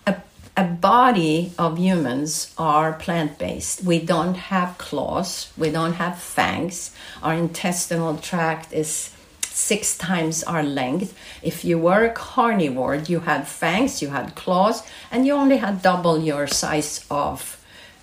a, 0.06 0.16
a 0.56 0.64
body 0.64 1.52
of 1.58 1.78
humans 1.78 2.54
are 2.58 2.92
plant 2.92 3.38
based. 3.38 3.82
We 3.84 4.00
don't 4.00 4.34
have 4.34 4.76
claws, 4.76 5.52
we 5.56 5.70
don't 5.70 5.94
have 5.94 6.18
fangs. 6.18 6.94
Our 7.22 7.34
intestinal 7.34 8.18
tract 8.18 8.72
is 8.72 9.14
six 9.40 9.96
times 9.98 10.44
our 10.44 10.62
length. 10.62 11.16
If 11.42 11.64
you 11.64 11.78
were 11.78 12.04
a 12.04 12.12
carnivore, 12.12 12.96
you 12.96 13.20
had 13.20 13.48
fangs, 13.48 14.00
you 14.02 14.08
had 14.08 14.36
claws, 14.36 14.82
and 15.10 15.26
you 15.26 15.32
only 15.32 15.56
had 15.56 15.82
double 15.82 16.20
your 16.20 16.46
size 16.46 17.04
of 17.10 17.58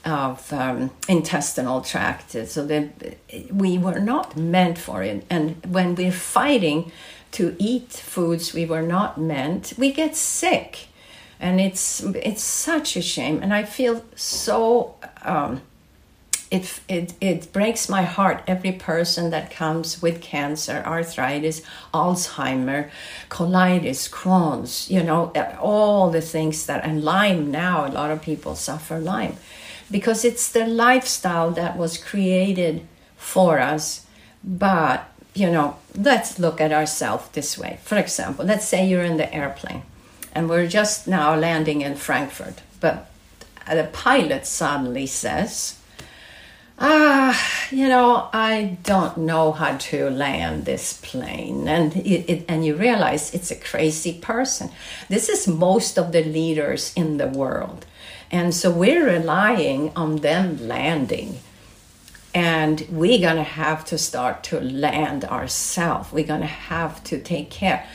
of 0.05 0.53
um, 0.53 0.91
intestinal 1.07 1.81
tract. 1.81 2.31
So 2.47 2.65
that 2.65 3.17
we 3.51 3.77
were 3.77 3.99
not 3.99 4.37
meant 4.37 4.77
for 4.77 5.03
it. 5.03 5.25
And 5.29 5.65
when 5.65 5.95
we're 5.95 6.11
fighting 6.11 6.91
to 7.31 7.55
eat 7.59 7.91
foods 7.91 8.53
we 8.53 8.65
were 8.65 8.81
not 8.81 9.19
meant, 9.19 9.73
we 9.77 9.91
get 9.91 10.15
sick, 10.15 10.87
and 11.39 11.59
it's 11.59 12.01
it's 12.01 12.43
such 12.43 12.95
a 12.95 13.01
shame. 13.01 13.41
And 13.41 13.53
I 13.53 13.63
feel 13.63 14.03
so. 14.15 14.95
Um, 15.21 15.61
it, 16.51 16.79
it, 16.87 17.13
it 17.19 17.51
breaks 17.51 17.89
my 17.89 18.03
heart 18.03 18.43
every 18.47 18.71
person 18.71 19.31
that 19.31 19.49
comes 19.49 20.01
with 20.01 20.21
cancer 20.21 20.83
arthritis 20.85 21.61
alzheimer 21.91 22.89
colitis 23.29 24.09
crohn's 24.09 24.89
you 24.89 25.01
know 25.01 25.31
all 25.59 26.11
the 26.11 26.21
things 26.21 26.67
that 26.67 26.85
and 26.85 27.03
lyme 27.03 27.49
now 27.49 27.85
a 27.87 27.89
lot 27.89 28.11
of 28.11 28.21
people 28.21 28.55
suffer 28.55 28.99
lyme 28.99 29.35
because 29.89 30.25
it's 30.25 30.49
the 30.49 30.65
lifestyle 30.65 31.51
that 31.51 31.77
was 31.77 31.97
created 31.97 32.87
for 33.17 33.59
us. 33.59 34.05
But, 34.43 35.09
you 35.33 35.49
know, 35.49 35.77
let's 35.95 36.39
look 36.39 36.61
at 36.61 36.71
ourselves 36.71 37.29
this 37.33 37.57
way. 37.57 37.79
For 37.83 37.97
example, 37.97 38.45
let's 38.45 38.67
say 38.67 38.87
you're 38.87 39.03
in 39.03 39.17
the 39.17 39.33
airplane 39.33 39.83
and 40.33 40.49
we're 40.49 40.67
just 40.67 41.07
now 41.07 41.35
landing 41.35 41.81
in 41.81 41.95
Frankfurt, 41.95 42.61
but 42.79 43.09
the 43.67 43.89
pilot 43.91 44.45
suddenly 44.45 45.07
says, 45.07 45.79
ah, 46.77 47.41
you 47.71 47.87
know, 47.87 48.29
I 48.33 48.77
don't 48.83 49.17
know 49.17 49.51
how 49.53 49.77
to 49.77 50.09
land 50.09 50.65
this 50.65 50.99
plane. 51.01 51.67
And, 51.67 51.95
it, 51.95 52.29
it, 52.29 52.45
and 52.47 52.65
you 52.65 52.75
realize 52.75 53.33
it's 53.33 53.51
a 53.51 53.55
crazy 53.55 54.13
person. 54.13 54.69
This 55.09 55.29
is 55.29 55.47
most 55.47 55.97
of 55.97 56.11
the 56.11 56.23
leaders 56.23 56.93
in 56.95 57.17
the 57.17 57.27
world. 57.27 57.85
And 58.35 58.53
so 58.53 58.69
we're 58.69 59.05
relying 59.05 59.93
on 59.95 60.17
them 60.17 60.67
landing. 60.67 61.39
And 62.33 62.85
we're 62.89 63.21
going 63.21 63.37
to 63.37 63.43
have 63.43 63.85
to 63.85 63.97
start 63.97 64.43
to 64.49 64.59
land 64.59 65.23
ourselves. 65.23 66.11
We're 66.11 66.27
going 66.27 66.41
to 66.41 66.57
have 66.75 67.01
to 67.05 67.17
take 67.17 67.49
care. 67.49 67.87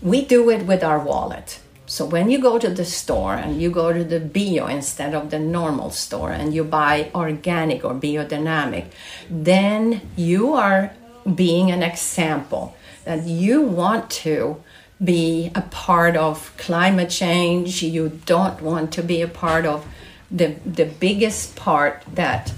We 0.00 0.24
do 0.24 0.50
it 0.50 0.66
with 0.66 0.84
our 0.84 1.00
wallet. 1.00 1.58
So 1.86 2.04
when 2.04 2.30
you 2.30 2.38
go 2.38 2.60
to 2.60 2.70
the 2.70 2.84
store 2.84 3.34
and 3.34 3.60
you 3.60 3.72
go 3.72 3.92
to 3.92 4.04
the 4.04 4.20
bio 4.20 4.68
instead 4.68 5.14
of 5.14 5.30
the 5.30 5.40
normal 5.40 5.90
store 5.90 6.30
and 6.30 6.54
you 6.54 6.62
buy 6.62 7.10
organic 7.12 7.84
or 7.84 7.94
biodynamic, 7.94 8.92
then 9.28 10.02
you 10.14 10.52
are 10.52 10.92
being 11.34 11.72
an 11.72 11.82
example 11.82 12.76
that 13.04 13.24
you 13.26 13.62
want 13.62 14.10
to 14.10 14.62
be 15.02 15.50
a 15.54 15.62
part 15.62 16.16
of 16.16 16.52
climate 16.56 17.10
change. 17.10 17.82
You 17.82 18.20
don't 18.26 18.60
want 18.60 18.92
to 18.94 19.02
be 19.02 19.22
a 19.22 19.28
part 19.28 19.64
of 19.64 19.86
the, 20.30 20.56
the 20.66 20.84
biggest 20.84 21.56
part 21.56 22.02
that 22.14 22.52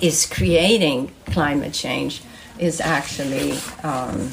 is 0.00 0.26
creating 0.26 1.12
climate 1.26 1.72
change 1.72 2.22
is 2.58 2.80
actually 2.80 3.52
um, 3.82 4.30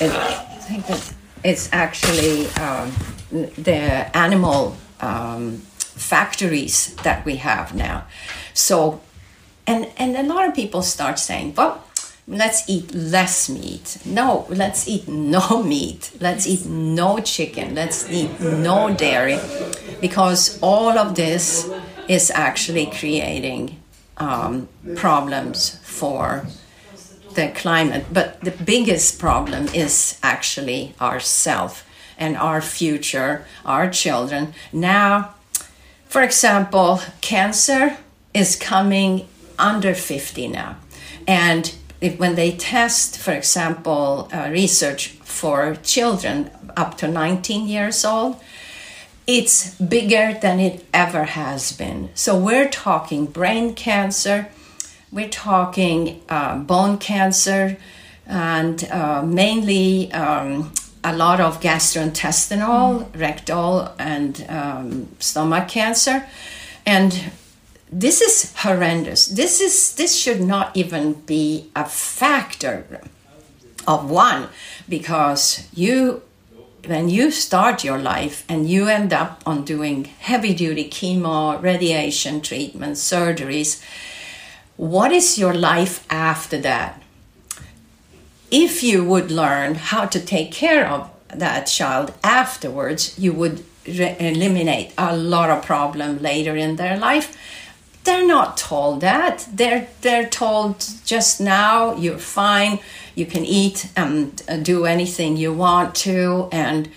it, 0.00 0.10
I 0.10 0.56
think 0.60 0.86
that 0.86 1.14
it's 1.44 1.68
actually 1.72 2.48
um, 2.52 2.92
the 3.30 4.16
animal 4.16 4.76
um, 5.00 5.58
factories 5.78 6.94
that 6.96 7.24
we 7.24 7.36
have 7.36 7.74
now. 7.74 8.06
So, 8.54 9.00
and 9.66 9.90
and 9.96 10.16
a 10.16 10.22
lot 10.22 10.48
of 10.48 10.54
people 10.54 10.82
start 10.82 11.18
saying, 11.18 11.54
well, 11.54 11.84
let's 12.26 12.68
eat 12.68 12.94
less 12.94 13.48
meat. 13.48 13.98
No, 14.04 14.46
let's 14.48 14.88
eat 14.88 15.08
no 15.08 15.62
meat. 15.66 16.12
Let's 16.20 16.46
eat 16.46 16.66
no 16.66 17.18
chicken. 17.20 17.74
Let's 17.74 18.10
eat 18.10 18.40
no 18.40 18.94
dairy. 18.94 19.38
Because 20.00 20.58
all 20.62 20.98
of 20.98 21.14
this 21.14 21.70
is 22.08 22.30
actually 22.30 22.86
creating 22.86 23.80
um, 24.16 24.68
problems 24.96 25.78
for 25.82 26.46
the 27.34 27.48
climate. 27.48 28.06
But 28.12 28.40
the 28.40 28.52
biggest 28.52 29.18
problem 29.18 29.66
is 29.68 30.18
actually 30.22 30.94
ourself 31.00 31.86
and 32.16 32.36
our 32.36 32.60
future, 32.60 33.44
our 33.64 33.90
children. 33.90 34.54
Now, 34.72 35.34
for 36.06 36.22
example, 36.22 37.00
cancer 37.20 37.96
is 38.32 38.56
coming 38.56 39.26
under 39.58 39.94
50 39.94 40.48
now. 40.48 40.76
And 41.26 41.74
if, 42.04 42.18
when 42.18 42.34
they 42.34 42.52
test, 42.52 43.18
for 43.18 43.32
example, 43.32 44.28
uh, 44.30 44.50
research 44.50 45.08
for 45.22 45.76
children 45.82 46.50
up 46.76 46.98
to 46.98 47.08
19 47.08 47.66
years 47.66 48.04
old, 48.04 48.36
it's 49.26 49.74
bigger 49.76 50.38
than 50.42 50.60
it 50.60 50.84
ever 50.92 51.24
has 51.24 51.72
been. 51.72 52.10
So 52.14 52.38
we're 52.38 52.68
talking 52.68 53.24
brain 53.24 53.74
cancer, 53.74 54.48
we're 55.10 55.30
talking 55.30 56.20
uh, 56.28 56.58
bone 56.58 56.98
cancer, 56.98 57.78
and 58.26 58.84
uh, 58.90 59.22
mainly 59.22 60.12
um, 60.12 60.72
a 61.02 61.16
lot 61.16 61.40
of 61.40 61.60
gastrointestinal, 61.60 63.10
mm. 63.10 63.20
rectal, 63.20 63.94
and 63.98 64.44
um, 64.50 65.08
stomach 65.20 65.68
cancer. 65.68 66.26
And 66.84 67.32
this 67.94 68.20
is 68.20 68.52
horrendous. 68.56 69.28
This 69.28 69.60
is 69.60 69.94
this 69.94 70.18
should 70.18 70.40
not 70.40 70.76
even 70.76 71.12
be 71.12 71.70
a 71.76 71.84
factor 71.84 73.00
of 73.86 74.10
one 74.10 74.48
because 74.88 75.68
you 75.72 76.22
when 76.86 77.08
you 77.08 77.30
start 77.30 77.84
your 77.84 77.98
life 77.98 78.44
and 78.48 78.68
you 78.68 78.88
end 78.88 79.12
up 79.12 79.42
on 79.46 79.64
doing 79.64 80.04
heavy 80.04 80.52
duty 80.52 80.90
chemo, 80.90 81.62
radiation 81.62 82.40
treatment, 82.40 82.96
surgeries, 82.96 83.82
what 84.76 85.12
is 85.12 85.38
your 85.38 85.54
life 85.54 86.04
after 86.10 86.58
that? 86.58 87.00
If 88.50 88.82
you 88.82 89.04
would 89.04 89.30
learn 89.30 89.76
how 89.76 90.06
to 90.06 90.20
take 90.20 90.50
care 90.52 90.86
of 90.86 91.08
that 91.28 91.66
child 91.66 92.12
afterwards, 92.22 93.16
you 93.18 93.32
would 93.32 93.64
re- 93.86 94.16
eliminate 94.18 94.92
a 94.98 95.16
lot 95.16 95.48
of 95.48 95.64
problem 95.64 96.18
later 96.18 96.56
in 96.56 96.76
their 96.76 96.98
life 96.98 97.36
they're 98.04 98.26
not 98.26 98.56
told 98.56 99.00
that. 99.00 99.46
They're 99.52 99.88
they're 100.02 100.28
told 100.28 100.84
just 101.04 101.40
now 101.40 101.94
you're 101.96 102.18
fine, 102.18 102.78
you 103.14 103.26
can 103.26 103.44
eat 103.44 103.90
and 103.96 104.42
uh, 104.48 104.58
do 104.58 104.84
anything 104.84 105.36
you 105.36 105.52
want 105.52 105.94
to, 105.96 106.48
and 106.52 106.88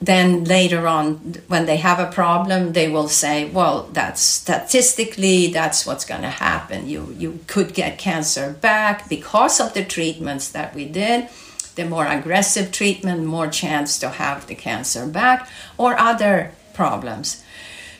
then 0.00 0.44
later 0.44 0.86
on 0.86 1.36
when 1.48 1.64
they 1.64 1.78
have 1.78 1.98
a 1.98 2.12
problem 2.12 2.74
they 2.74 2.86
will 2.86 3.08
say 3.08 3.48
well 3.48 3.88
that's 3.94 4.20
statistically 4.20 5.46
that's 5.46 5.86
what's 5.86 6.04
going 6.04 6.22
to 6.22 6.28
happen. 6.28 6.86
You 6.86 7.14
you 7.18 7.40
could 7.46 7.72
get 7.72 7.98
cancer 7.98 8.52
back 8.60 9.08
because 9.08 9.58
of 9.58 9.72
the 9.72 9.84
treatments 9.84 10.50
that 10.50 10.74
we 10.74 10.84
did. 10.84 11.28
The 11.76 11.86
more 11.86 12.06
aggressive 12.06 12.72
treatment 12.72 13.24
more 13.24 13.48
chance 13.48 13.98
to 14.00 14.08
have 14.08 14.46
the 14.46 14.54
cancer 14.54 15.06
back 15.06 15.48
or 15.78 15.98
other 15.98 16.52
problems. 16.74 17.42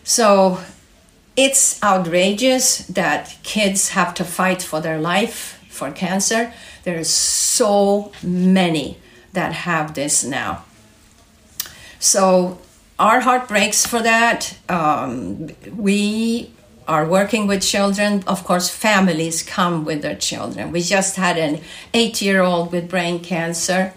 So 0.04 0.60
it's 1.36 1.82
outrageous 1.82 2.78
that 2.86 3.36
kids 3.42 3.90
have 3.90 4.14
to 4.14 4.24
fight 4.24 4.62
for 4.62 4.80
their 4.80 4.98
life 4.98 5.62
for 5.68 5.90
cancer. 5.90 6.52
There 6.84 6.98
are 6.98 7.04
so 7.04 8.12
many 8.22 8.98
that 9.34 9.52
have 9.52 9.94
this 9.94 10.24
now. 10.24 10.64
So 11.98 12.58
our 12.98 13.20
heart 13.20 13.48
breaks 13.48 13.84
for 13.84 14.02
that. 14.02 14.56
Um, 14.68 15.50
we 15.76 16.52
are 16.88 17.06
working 17.06 17.46
with 17.46 17.62
children. 17.62 18.24
Of 18.26 18.44
course, 18.44 18.70
families 18.70 19.42
come 19.42 19.84
with 19.84 20.02
their 20.02 20.16
children. 20.16 20.72
We 20.72 20.80
just 20.80 21.16
had 21.16 21.36
an 21.36 21.60
eight 21.92 22.22
year 22.22 22.40
old 22.40 22.72
with 22.72 22.88
brain 22.88 23.20
cancer. 23.20 23.92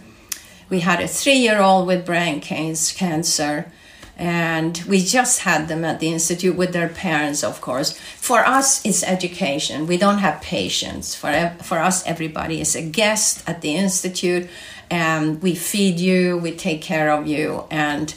We 0.69 0.81
had 0.81 0.99
a 0.99 1.07
three 1.07 1.37
year 1.37 1.61
old 1.61 1.87
with 1.87 2.05
brain 2.05 2.41
cancer 2.41 3.71
and 4.19 4.83
we 4.85 4.99
just 4.99 5.39
had 5.39 5.69
them 5.69 5.85
at 5.85 6.01
the 6.01 6.09
institute 6.09 6.55
with 6.57 6.73
their 6.73 6.89
parents 6.89 7.41
of 7.43 7.61
course. 7.61 7.97
For 8.17 8.45
us 8.45 8.85
it's 8.85 9.01
education. 9.01 9.87
We 9.87 9.97
don't 9.97 10.19
have 10.19 10.41
patients 10.41 11.15
for, 11.15 11.55
for 11.63 11.79
us 11.79 12.05
everybody 12.05 12.59
is 12.59 12.75
a 12.75 12.81
guest 12.81 13.47
at 13.47 13.61
the 13.61 13.75
institute 13.75 14.49
and 14.91 15.41
we 15.41 15.55
feed 15.55 15.99
you 15.99 16.37
we 16.37 16.51
take 16.51 16.81
care 16.81 17.09
of 17.11 17.27
you 17.27 17.63
and 17.71 18.13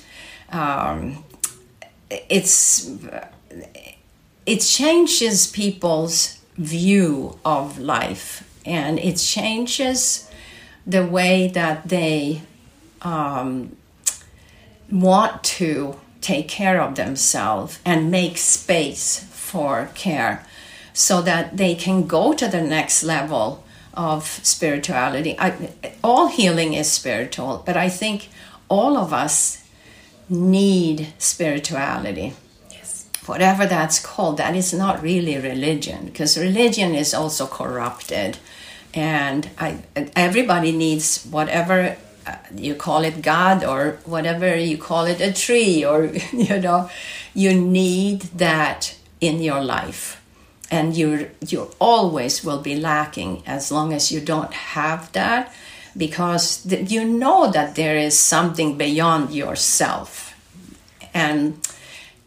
um, 0.50 1.24
it's 2.10 2.90
it 4.44 4.58
changes 4.58 5.46
people's 5.46 6.38
view 6.56 7.38
of 7.44 7.78
life 7.78 8.48
and 8.66 8.98
it 8.98 9.16
changes 9.16 10.28
the 10.86 11.06
way 11.06 11.48
that 11.48 11.88
they 11.88 12.42
um, 13.02 13.76
want 14.92 15.42
to 15.42 15.96
take 16.20 16.46
care 16.48 16.80
of 16.80 16.94
themselves 16.94 17.80
and 17.84 18.10
make 18.10 18.36
space 18.38 19.24
for 19.30 19.90
care 19.94 20.46
so 20.92 21.22
that 21.22 21.56
they 21.56 21.74
can 21.74 22.06
go 22.06 22.32
to 22.34 22.46
the 22.46 22.60
next 22.60 23.02
level 23.02 23.64
of 23.94 24.24
spirituality. 24.24 25.34
I, 25.38 25.70
all 26.04 26.28
healing 26.28 26.74
is 26.74 26.90
spiritual, 26.90 27.62
but 27.64 27.76
I 27.76 27.88
think 27.88 28.28
all 28.68 28.96
of 28.96 29.12
us 29.12 29.64
need 30.28 31.12
spirituality. 31.18 32.34
Yes. 32.70 33.08
Whatever 33.26 33.66
that's 33.66 33.98
called, 33.98 34.36
that 34.36 34.54
is 34.54 34.72
not 34.72 35.02
really 35.02 35.36
religion 35.36 36.06
because 36.06 36.38
religion 36.38 36.94
is 36.94 37.14
also 37.14 37.46
corrupted. 37.46 38.38
And 38.94 39.48
I, 39.58 39.82
everybody 40.14 40.72
needs 40.72 41.24
whatever 41.24 41.96
uh, 42.26 42.36
you 42.54 42.74
call 42.74 43.04
it 43.04 43.22
God 43.22 43.64
or 43.64 43.98
whatever 44.04 44.56
you 44.56 44.78
call 44.78 45.06
it 45.06 45.20
a 45.20 45.32
tree, 45.32 45.84
or 45.84 46.04
you 46.32 46.60
know, 46.60 46.90
you 47.34 47.54
need 47.54 48.22
that 48.38 48.96
in 49.20 49.42
your 49.42 49.62
life. 49.62 50.20
And 50.70 50.96
you 50.96 51.30
you 51.46 51.70
always 51.78 52.44
will 52.44 52.60
be 52.60 52.76
lacking 52.76 53.42
as 53.46 53.70
long 53.70 53.92
as 53.92 54.10
you 54.10 54.20
don't 54.20 54.52
have 54.52 55.12
that 55.12 55.52
because 55.96 56.62
th- 56.64 56.90
you 56.90 57.04
know 57.04 57.50
that 57.50 57.74
there 57.74 57.98
is 57.98 58.18
something 58.18 58.78
beyond 58.78 59.30
yourself. 59.30 60.34
And 61.14 61.58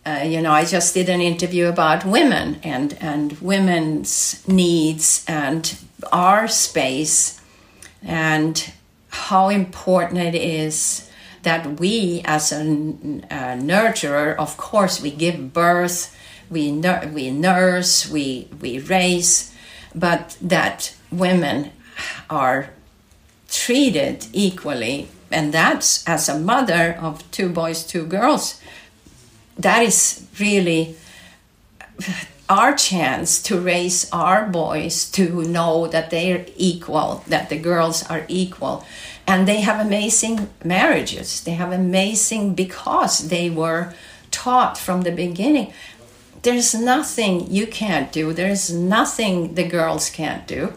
uh, 0.06 0.24
you 0.24 0.40
know 0.40 0.52
i 0.52 0.64
just 0.64 0.94
did 0.94 1.10
an 1.10 1.20
interview 1.20 1.66
about 1.66 2.06
women 2.06 2.60
and 2.62 2.96
and 3.02 3.32
women's 3.42 4.48
needs 4.48 5.26
and 5.28 5.78
our 6.12 6.48
space. 6.48 7.42
And 8.04 8.72
how 9.28 9.50
important 9.50 10.20
it 10.20 10.36
is 10.36 11.10
that 11.44 11.80
we 11.80 12.22
as 12.26 12.52
a, 12.52 12.62
a 12.62 13.58
nurturer 13.58 14.36
of 14.38 14.58
course 14.58 15.02
we 15.02 15.12
give 15.12 15.54
birth 15.54 16.16
we 16.50 16.72
nur- 16.72 17.10
we 17.14 17.32
nurse, 17.32 18.10
we 18.10 18.48
we 18.62 18.80
raise, 18.80 19.54
but 19.94 20.38
that 20.42 20.96
women 21.12 21.72
are 22.30 22.70
treated 23.50 24.28
equally, 24.34 25.08
and 25.32 25.54
that's 25.54 26.08
as 26.08 26.30
a 26.30 26.38
mother 26.38 26.98
of 27.00 27.30
two 27.32 27.50
boys, 27.50 27.84
two 27.84 28.06
girls. 28.06 28.62
That 29.58 29.84
is 29.84 30.26
really 30.40 30.96
our 32.48 32.76
chance 32.76 33.42
to 33.44 33.60
raise 33.60 34.10
our 34.12 34.48
boys 34.48 35.10
to 35.12 35.44
know 35.44 35.88
that 35.88 36.10
they're 36.12 36.46
equal, 36.56 37.24
that 37.28 37.50
the 37.50 37.58
girls 37.58 38.06
are 38.08 38.26
equal. 38.28 38.86
And 39.28 39.48
they 39.48 39.62
have 39.62 39.84
amazing 39.84 40.50
marriages. 40.64 41.44
They 41.44 41.52
have 41.54 41.72
amazing 41.72 42.54
because 42.54 43.30
they 43.30 43.50
were 43.50 43.94
taught 44.30 44.78
from 44.78 45.02
the 45.02 45.12
beginning 45.12 45.74
there's 46.46 46.76
nothing 46.76 47.52
you 47.52 47.66
can't 47.66 48.12
do, 48.12 48.32
there's 48.32 48.72
nothing 48.72 49.56
the 49.56 49.68
girls 49.68 50.12
can't 50.12 50.48
do. 50.48 50.74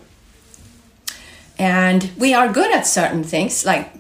And 1.59 2.11
we 2.17 2.33
are 2.33 2.51
good 2.51 2.73
at 2.75 2.87
certain 2.87 3.23
things, 3.23 3.67
like 3.67 3.93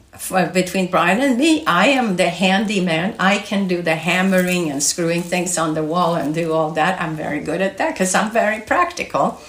between 0.52 0.90
Bryan 0.90 1.20
and 1.20 1.38
me, 1.38 1.64
I 1.66 1.88
am 1.88 2.16
the 2.16 2.28
handyman. 2.28 3.14
I 3.18 3.38
can 3.38 3.68
do 3.68 3.83
the 3.83 3.94
hammering 3.94 4.70
and 4.70 4.83
screwing 4.83 5.22
things 5.22 5.57
on 5.57 5.74
the 5.74 5.83
wall 5.83 6.16
and 6.16 6.35
do 6.35 6.52
all 6.52 6.70
that. 6.72 7.00
I'm 7.00 7.16
very 7.16 7.40
good 7.40 7.61
at 7.61 7.78
that 7.78 7.94
because 7.94 8.14
I'm 8.14 8.31
very 8.31 8.61
practical. 8.61 9.40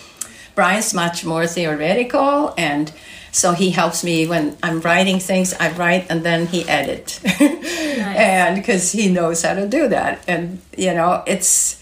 Bryan's 0.56 0.94
much 0.94 1.26
more 1.26 1.48
theoretical 1.48 2.54
and 2.58 2.92
so 3.32 3.54
he 3.54 3.70
helps 3.70 4.04
me 4.04 4.28
when 4.28 4.58
I'm 4.64 4.82
writing 4.82 5.20
things. 5.20 5.54
I 5.54 5.72
write 5.72 6.08
and 6.10 6.24
then 6.24 6.48
he 6.48 6.68
edit, 6.68 7.20
nice. 7.24 7.40
and 7.40 8.56
because 8.56 8.92
he 8.92 9.08
knows 9.08 9.44
how 9.44 9.54
to 9.54 9.68
do 9.68 9.88
that. 9.90 10.24
And 10.28 10.62
you 10.76 10.94
know, 10.94 11.24
it's 11.28 11.82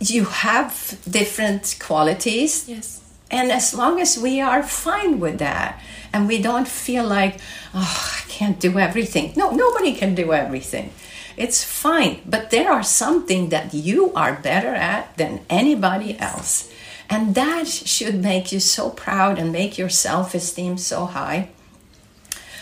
you 0.00 0.24
have 0.24 0.98
different 1.08 1.76
qualities. 1.78 2.68
Yes. 2.68 3.00
And 3.30 3.50
as 3.52 3.74
long 3.74 4.00
as 4.00 4.18
we 4.18 4.40
are 4.40 4.62
fine 4.62 5.20
with 5.20 5.38
that 5.38 5.80
and 6.12 6.28
we 6.28 6.40
don't 6.40 6.68
feel 6.68 7.06
like, 7.06 7.38
oh, 7.74 8.18
I 8.18 8.28
can't 8.28 8.60
do 8.60 8.78
everything. 8.78 9.32
No, 9.36 9.50
nobody 9.50 9.94
can 9.94 10.14
do 10.14 10.32
everything. 10.32 10.92
It's 11.36 11.64
fine. 11.64 12.20
But 12.26 12.50
there 12.50 12.70
are 12.70 12.82
something 12.82 13.48
that 13.48 13.72
you 13.72 14.12
are 14.14 14.34
better 14.34 14.74
at 14.74 15.16
than 15.16 15.40
anybody 15.48 16.18
else. 16.18 16.70
And 17.08 17.34
that 17.34 17.66
should 17.68 18.22
make 18.22 18.52
you 18.52 18.60
so 18.60 18.90
proud 18.90 19.38
and 19.38 19.52
make 19.52 19.78
your 19.78 19.88
self 19.88 20.34
esteem 20.34 20.78
so 20.78 21.06
high. 21.06 21.50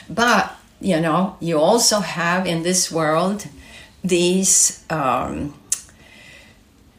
But, 0.08 0.56
you 0.80 1.00
know, 1.00 1.36
you 1.40 1.58
also 1.58 2.00
have 2.00 2.46
in 2.46 2.62
this 2.62 2.90
world 2.90 3.46
these 4.02 4.84
um, 4.90 5.54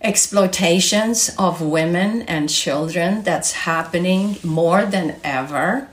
exploitations 0.02 1.34
of 1.38 1.62
women 1.62 2.24
and 2.24 2.50
children 2.50 3.24
that's 3.24 3.52
happening 3.52 4.38
more 4.44 4.86
than 4.86 5.18
ever 5.24 5.90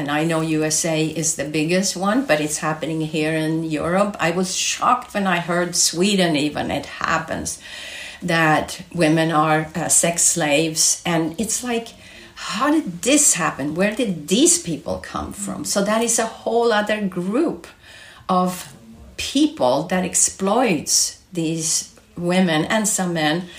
and 0.00 0.10
I 0.10 0.24
know 0.24 0.40
USA 0.40 1.06
is 1.06 1.36
the 1.36 1.44
biggest 1.44 1.94
one, 1.94 2.24
but 2.24 2.40
it's 2.40 2.56
happening 2.56 3.02
here 3.02 3.34
in 3.34 3.64
Europe. 3.64 4.16
I 4.18 4.30
was 4.30 4.56
shocked 4.56 5.12
when 5.12 5.26
I 5.26 5.40
heard 5.40 5.76
Sweden, 5.76 6.36
even 6.36 6.70
it 6.70 6.86
happens 6.86 7.60
that 8.22 8.80
women 8.94 9.30
are 9.30 9.68
uh, 9.74 9.88
sex 9.88 10.22
slaves. 10.22 11.02
And 11.04 11.38
it's 11.38 11.62
like, 11.62 11.88
how 12.34 12.70
did 12.70 13.02
this 13.02 13.34
happen? 13.34 13.74
Where 13.74 13.94
did 13.94 14.28
these 14.28 14.62
people 14.62 15.00
come 15.00 15.34
from? 15.34 15.66
So 15.66 15.84
that 15.84 16.02
is 16.02 16.18
a 16.18 16.24
whole 16.24 16.72
other 16.72 17.06
group 17.06 17.66
of 18.26 18.72
people 19.18 19.82
that 19.88 20.02
exploits 20.02 21.20
these 21.30 21.94
women 22.16 22.64
and 22.64 22.88
some 22.88 23.12
men 23.12 23.50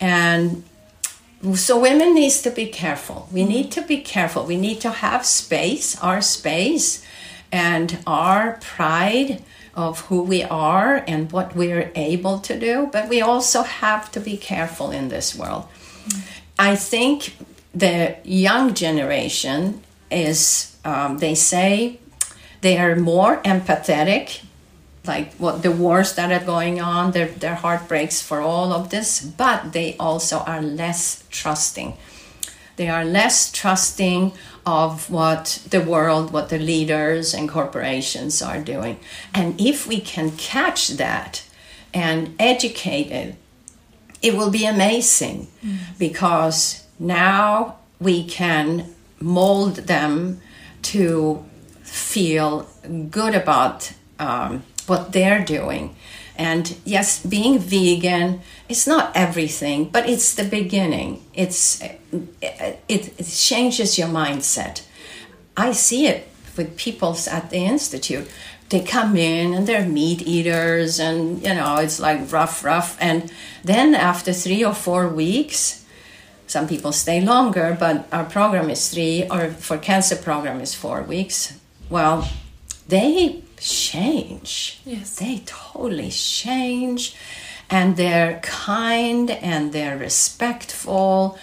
and 0.00 0.62
so 1.54 1.78
women 1.78 2.14
needs 2.14 2.42
to 2.42 2.50
be 2.50 2.66
careful. 2.66 3.28
We 3.32 3.44
need 3.44 3.70
to 3.72 3.82
be 3.82 3.98
careful. 3.98 4.44
We 4.44 4.56
need 4.56 4.80
to 4.80 4.90
have 4.90 5.24
space 5.24 6.00
our 6.02 6.20
space 6.20 7.04
and 7.52 7.98
our 8.06 8.58
pride 8.60 9.42
of 9.74 10.00
who 10.06 10.22
we 10.22 10.42
are 10.42 11.04
and 11.06 11.30
what 11.30 11.54
we're 11.54 11.92
able 11.94 12.40
to 12.40 12.58
do. 12.58 12.88
But 12.92 13.08
we 13.08 13.20
also 13.20 13.62
have 13.62 14.10
to 14.12 14.20
be 14.20 14.36
careful 14.36 14.90
in 14.90 15.08
this 15.08 15.36
world. 15.36 15.68
I 16.58 16.74
think 16.74 17.36
the 17.72 18.16
young 18.24 18.74
generation 18.74 19.82
is 20.10 20.76
um, 20.84 21.18
they 21.18 21.34
say 21.34 22.00
they 22.60 22.78
are 22.78 22.96
more 22.96 23.40
empathetic 23.42 24.40
like 25.08 25.34
what 25.34 25.62
the 25.62 25.72
wars 25.72 26.14
that 26.14 26.30
are 26.30 26.44
going 26.44 26.80
on, 26.80 27.12
their, 27.12 27.28
their 27.28 27.54
heart 27.56 27.88
breaks 27.88 28.20
for 28.22 28.40
all 28.40 28.72
of 28.72 28.90
this, 28.90 29.20
but 29.20 29.72
they 29.72 29.96
also 29.98 30.38
are 30.40 30.62
less 30.62 31.24
trusting. 31.30 31.96
They 32.76 32.88
are 32.88 33.04
less 33.04 33.50
trusting 33.50 34.32
of 34.64 35.10
what 35.10 35.66
the 35.70 35.80
world, 35.80 36.32
what 36.32 36.48
the 36.50 36.58
leaders 36.58 37.34
and 37.34 37.48
corporations 37.48 38.40
are 38.40 38.60
doing. 38.60 39.00
And 39.34 39.60
if 39.60 39.86
we 39.88 40.00
can 40.00 40.30
catch 40.36 40.88
that 40.90 41.42
and 41.92 42.36
educate 42.38 43.10
it, 43.10 43.34
it 44.22 44.36
will 44.36 44.50
be 44.50 44.64
amazing 44.66 45.48
mm. 45.64 45.78
because 45.98 46.84
now 46.98 47.78
we 47.98 48.24
can 48.24 48.94
mold 49.20 49.76
them 49.76 50.40
to 50.82 51.44
feel 51.82 52.68
good 53.10 53.34
about 53.34 53.92
um, 54.18 54.62
what 54.88 55.12
they're 55.12 55.44
doing. 55.44 55.94
And 56.38 56.76
yes, 56.84 57.24
being 57.24 57.58
vegan 57.58 58.40
is 58.68 58.86
not 58.86 59.10
everything, 59.16 59.86
but 59.86 60.08
it's 60.08 60.34
the 60.34 60.44
beginning. 60.44 61.24
It's 61.34 61.82
eh, 61.82 61.96
it, 62.40 62.80
it, 63.18 63.26
changes 63.26 63.98
your 63.98 64.06
mindset. 64.06 64.82
I 65.56 65.72
see 65.72 66.06
it 66.06 66.28
with 66.56 66.76
people 66.76 67.16
at 67.28 67.50
the 67.50 67.58
institute. 67.58 68.28
They 68.68 68.80
come 68.80 69.16
in 69.16 69.52
and 69.52 69.66
they're 69.66 69.88
meat 69.88 70.22
eaters, 70.22 71.00
and 71.00 71.42
you 71.42 71.54
know 71.54 71.76
it's 71.76 71.98
like 71.98 72.30
rough, 72.32 72.62
rough. 72.64 72.96
And 73.00 73.32
then 73.64 73.96
after 73.96 74.32
three 74.32 74.64
or 74.64 74.74
four 74.74 75.08
weeks, 75.08 75.84
some 76.46 76.68
people 76.68 76.92
stay 76.92 77.20
longer, 77.20 77.76
but 77.78 78.06
our 78.12 78.24
program 78.24 78.70
is 78.70 78.90
three, 78.90 79.26
or 79.28 79.50
for 79.50 79.76
cancer 79.76 80.16
program 80.16 80.60
is 80.60 80.72
four 80.72 81.02
weeks. 81.02 81.58
Well, 81.90 82.28
they 82.86 83.42
change. 83.60 84.80
Yes. 84.84 85.16
They 85.16 85.42
totally 85.46 86.10
change 86.10 87.16
and 87.70 87.96
they're 87.96 88.40
kind 88.40 89.30
and 89.30 89.72
they're 89.72 89.98
respectful 89.98 91.38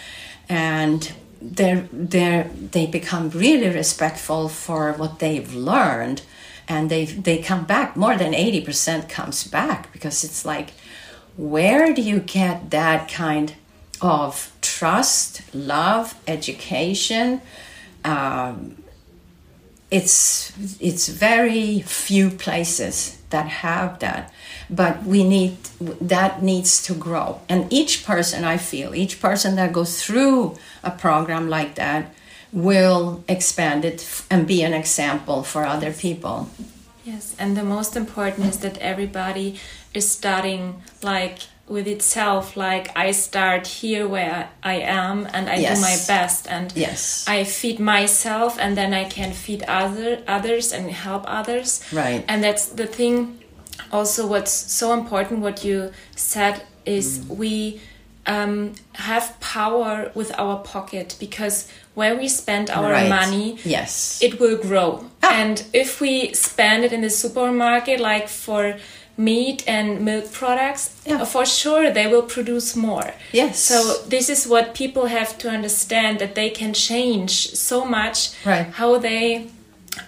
and 0.50 1.12
they're, 1.42 1.88
they're, 1.92 2.50
they 2.72 2.88
become 2.88 3.30
really 3.30 3.70
respectful 3.70 4.50
for 4.50 4.94
what 4.94 5.20
they've 5.20 5.54
learned 5.54 6.22
and 6.68 6.90
they 6.90 7.06
they 7.06 7.38
come 7.38 7.64
back 7.66 7.96
more 7.96 8.18
than 8.18 8.34
80% 8.34 9.08
comes 9.10 9.44
back 9.44 9.92
because 9.94 10.24
it's 10.24 10.46
like 10.46 10.72
where 11.38 11.94
do 11.94 12.02
you 12.02 12.20
get 12.20 12.72
that 12.72 13.10
kind 13.10 13.54
of 14.02 14.52
trust, 14.62 15.42
love, 15.54 16.16
education? 16.28 17.42
Um, 18.04 18.84
it's 19.92 20.52
it's 20.80 21.08
very 21.08 21.82
few 21.82 22.30
places 22.30 23.18
that 23.30 23.48
have 23.48 24.00
that 24.00 24.34
but 24.70 25.04
we 25.04 25.24
need 25.24 25.58
that 26.02 26.42
needs 26.42 26.82
to 26.82 26.94
grow. 26.96 27.40
And 27.48 27.72
each 27.72 28.06
person 28.06 28.44
i 28.44 28.58
feel 28.58 28.96
each 28.96 29.22
person 29.22 29.56
that 29.56 29.74
goes 29.74 30.04
through 30.04 30.58
a 30.84 30.92
program 30.92 31.50
like 31.50 31.76
that 31.76 32.14
will 32.52 33.24
expand 33.28 33.86
it 33.86 34.24
and 34.32 34.48
be 34.48 34.64
an 34.64 34.74
example 34.74 35.44
for 35.44 35.66
other 35.66 35.92
people. 35.92 36.50
Yes 37.04 37.36
and 37.38 37.56
the 37.56 37.64
most 37.64 37.96
important 37.96 38.48
is 38.48 38.58
that 38.60 38.78
everybody 38.80 39.60
is 39.94 40.10
starting 40.10 40.82
like 41.04 41.40
with 41.68 41.88
itself 41.88 42.56
like 42.56 42.96
i 42.96 43.10
start 43.12 43.66
here 43.66 44.08
where 44.08 44.50
i 44.62 44.76
am 44.76 45.28
and 45.34 45.50
i 45.50 45.56
yes. 45.56 45.78
do 45.78 45.82
my 45.82 45.98
best 46.08 46.48
and 46.48 46.72
yes 46.76 47.26
i 47.28 47.44
feed 47.44 47.80
myself 47.80 48.58
and 48.60 48.78
then 48.78 48.94
i 48.94 49.04
can 49.04 49.32
feed 49.34 49.64
other 49.64 50.22
others 50.28 50.72
and 50.72 50.92
help 50.92 51.24
others 51.26 51.84
right 51.92 52.24
and 52.28 52.44
that's 52.44 52.68
the 52.68 52.86
thing 52.86 53.40
also 53.92 54.28
what's 54.28 54.52
so 54.52 54.94
important 54.94 55.40
what 55.40 55.64
you 55.64 55.92
said 56.16 56.64
is 56.86 57.20
mm. 57.20 57.36
we 57.36 57.82
um, 58.28 58.74
have 58.94 59.40
power 59.40 60.12
with 60.16 60.34
our 60.40 60.58
pocket 60.58 61.16
because 61.20 61.70
where 61.94 62.16
we 62.16 62.28
spend 62.28 62.70
our 62.70 62.92
right. 62.92 63.10
money 63.10 63.58
yes 63.64 64.20
it 64.22 64.40
will 64.40 64.58
grow 64.58 65.06
ah. 65.24 65.34
and 65.34 65.66
if 65.74 66.02
we 66.02 66.34
spend 66.34 66.84
it 66.84 66.92
in 66.92 67.02
the 67.02 67.10
supermarket 67.10 68.00
like 68.00 68.28
for 68.28 68.78
meat 69.18 69.64
and 69.68 70.04
milk 70.04 70.32
products 70.32 71.02
yeah. 71.06 71.24
for 71.24 71.46
sure 71.46 71.92
they 71.92 72.08
will 72.08 72.22
produce 72.22 72.76
more. 72.76 73.14
Yes. 73.32 73.60
So 73.60 74.02
this 74.08 74.30
is 74.30 74.48
what 74.48 74.74
people 74.74 75.06
have 75.06 75.38
to 75.40 75.50
understand 75.50 76.20
that 76.20 76.36
they 76.36 76.50
can 76.50 76.74
change 76.74 77.52
so 77.52 77.86
much 77.86 78.34
right. 78.46 78.68
how 78.68 78.98
they 78.98 79.48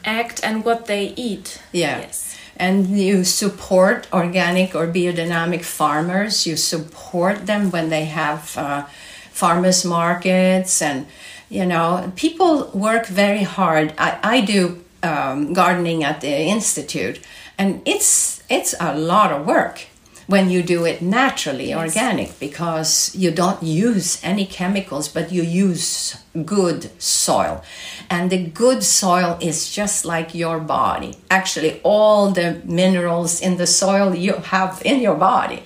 act 0.04 0.42
and 0.44 0.66
what 0.66 0.88
they 0.88 1.14
eat. 1.16 1.62
Yeah. 1.72 2.00
Yes. 2.00 2.38
And 2.58 2.88
you 2.88 3.24
support 3.24 4.08
organic 4.12 4.76
or 4.76 4.88
biodynamic 4.88 5.64
farmers. 5.64 6.48
You 6.48 6.58
support 6.58 7.46
them 7.46 7.72
when 7.72 7.90
they 7.90 8.06
have 8.06 8.58
uh, 8.58 8.86
farmers 9.32 9.86
markets 9.86 10.82
and 10.82 11.06
you 11.50 11.66
know 11.66 12.12
people 12.16 12.72
work 12.74 13.06
very 13.06 13.44
hard. 13.44 13.94
I, 13.98 14.18
I 14.24 14.42
do 14.42 14.84
um, 15.04 15.54
gardening 15.54 16.04
at 16.04 16.22
the 16.22 16.36
institute 16.36 17.22
and 17.58 17.82
it's 17.86 18.37
it's 18.50 18.76
a 18.80 18.98
lot 18.98 19.32
of 19.32 19.46
work 19.46 19.88
when 20.28 20.50
you 20.50 20.62
do 20.62 20.86
it 20.86 21.02
naturally 21.02 21.70
yes. 21.70 21.78
organic 21.78 22.38
because 22.40 23.16
you 23.16 23.32
don't 23.32 23.64
use 23.64 24.20
any 24.24 24.46
chemicals 24.46 25.08
but 25.08 25.32
you 25.32 25.42
use 25.42 26.18
good 26.46 26.92
soil. 27.02 27.64
And 28.10 28.30
the 28.30 28.46
good 28.46 28.84
soil 28.84 29.38
is 29.42 29.72
just 29.72 30.06
like 30.06 30.36
your 30.36 30.60
body. 30.60 31.16
Actually 31.32 31.80
all 31.82 32.32
the 32.32 32.62
minerals 32.66 33.42
in 33.42 33.58
the 33.58 33.68
soil 33.68 34.14
you 34.14 34.34
have 34.34 34.82
in 34.84 35.02
your 35.02 35.16
body. 35.16 35.64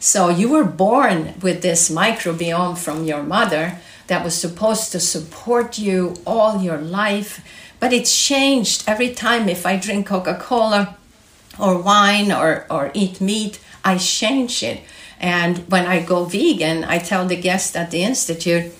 So 0.00 0.30
you 0.30 0.48
were 0.48 0.64
born 0.64 1.34
with 1.42 1.62
this 1.62 1.90
microbiome 1.90 2.78
from 2.78 3.04
your 3.04 3.22
mother 3.22 3.78
that 4.06 4.24
was 4.24 4.34
supposed 4.34 4.90
to 4.92 5.00
support 5.00 5.78
you 5.78 6.16
all 6.26 6.62
your 6.62 6.78
life 6.78 7.44
but 7.78 7.92
it's 7.92 8.16
changed 8.16 8.84
every 8.86 9.12
time. 9.12 9.48
If 9.48 9.66
i 9.66 9.76
drink 9.76 10.06
coca-cola 10.06 10.96
or 11.58 11.78
wine 11.78 12.32
or, 12.32 12.66
or 12.70 12.90
eat 12.94 13.20
meat 13.20 13.58
I 13.84 13.98
change 13.98 14.62
it. 14.62 14.80
And 15.20 15.58
when 15.70 15.86
I 15.86 16.02
go 16.02 16.24
vegan, 16.24 16.84
I 16.84 16.98
tell 16.98 17.26
the 17.26 17.36
guests 17.36 17.76
at 17.76 17.90
the 17.90 18.02
Institute, 18.02 18.72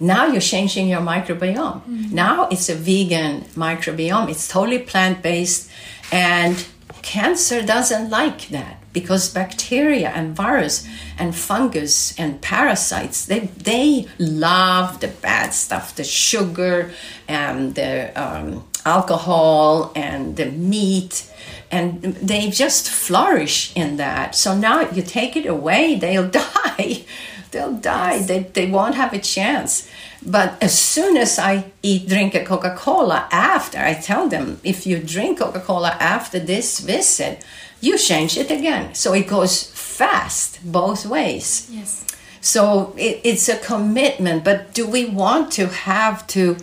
now 0.00 0.26
you're 0.26 0.40
changing 0.40 0.88
your 0.88 1.00
microbiome. 1.00 1.82
Mm-hmm. 1.82 2.14
Now 2.14 2.48
it's 2.48 2.68
a 2.68 2.74
vegan 2.74 3.42
microbiome, 3.54 4.30
it's 4.30 4.48
totally 4.48 4.80
plant 4.80 5.22
based. 5.22 5.70
And 6.10 6.66
cancer 7.02 7.62
doesn't 7.62 8.08
like 8.10 8.48
that 8.48 8.78
because 8.92 9.32
bacteria 9.32 10.08
and 10.10 10.34
virus 10.34 10.86
and 11.18 11.34
fungus 11.34 12.18
and 12.18 12.40
parasites 12.40 13.26
they 13.26 13.40
they 13.40 14.06
love 14.18 15.00
the 15.00 15.08
bad 15.08 15.52
stuff 15.52 15.94
the 15.96 16.04
sugar 16.04 16.90
and 17.28 17.74
the 17.74 18.10
um, 18.18 18.64
alcohol 18.86 19.92
and 19.94 20.36
the 20.36 20.46
meat 20.46 21.30
and 21.74 22.02
they 22.02 22.50
just 22.50 22.88
flourish 22.88 23.72
in 23.74 23.96
that. 23.96 24.34
So 24.34 24.56
now 24.56 24.88
you 24.90 25.02
take 25.02 25.36
it 25.36 25.46
away, 25.46 25.96
they'll 25.96 26.30
die. 26.44 27.04
they'll 27.50 27.76
die. 27.76 28.22
They, 28.22 28.40
they 28.40 28.70
won't 28.70 28.94
have 28.94 29.12
a 29.12 29.18
chance. 29.18 29.88
But 30.24 30.62
as 30.62 30.78
soon 30.78 31.16
as 31.16 31.38
I 31.38 31.72
eat, 31.82 32.08
drink 32.08 32.34
a 32.34 32.44
Coca 32.44 32.74
Cola 32.76 33.28
after, 33.30 33.78
I 33.78 33.94
tell 33.94 34.28
them 34.28 34.60
if 34.62 34.86
you 34.86 34.98
drink 34.98 35.38
Coca 35.40 35.60
Cola 35.60 35.90
after 36.00 36.38
this 36.38 36.80
visit, 36.80 37.44
you 37.80 37.98
change 37.98 38.38
it 38.38 38.50
again. 38.50 38.94
So 38.94 39.12
it 39.12 39.26
goes 39.26 39.64
fast 39.64 40.60
both 40.64 41.04
ways. 41.04 41.68
Yes. 41.70 42.06
So 42.40 42.94
it, 42.96 43.20
it's 43.24 43.48
a 43.48 43.58
commitment. 43.58 44.44
But 44.44 44.72
do 44.72 44.86
we 44.86 45.06
want 45.06 45.52
to 45.52 45.66
have 45.66 46.26
to? 46.28 46.56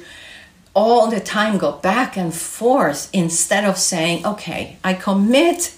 All 0.74 1.10
the 1.10 1.20
time 1.20 1.58
go 1.58 1.74
back 1.74 2.18
and 2.18 2.34
forth 2.34 3.10
instead 3.14 3.66
of 3.66 3.78
saying, 3.78 4.26
okay, 4.26 4.78
I 4.84 4.94
commit, 4.94 5.76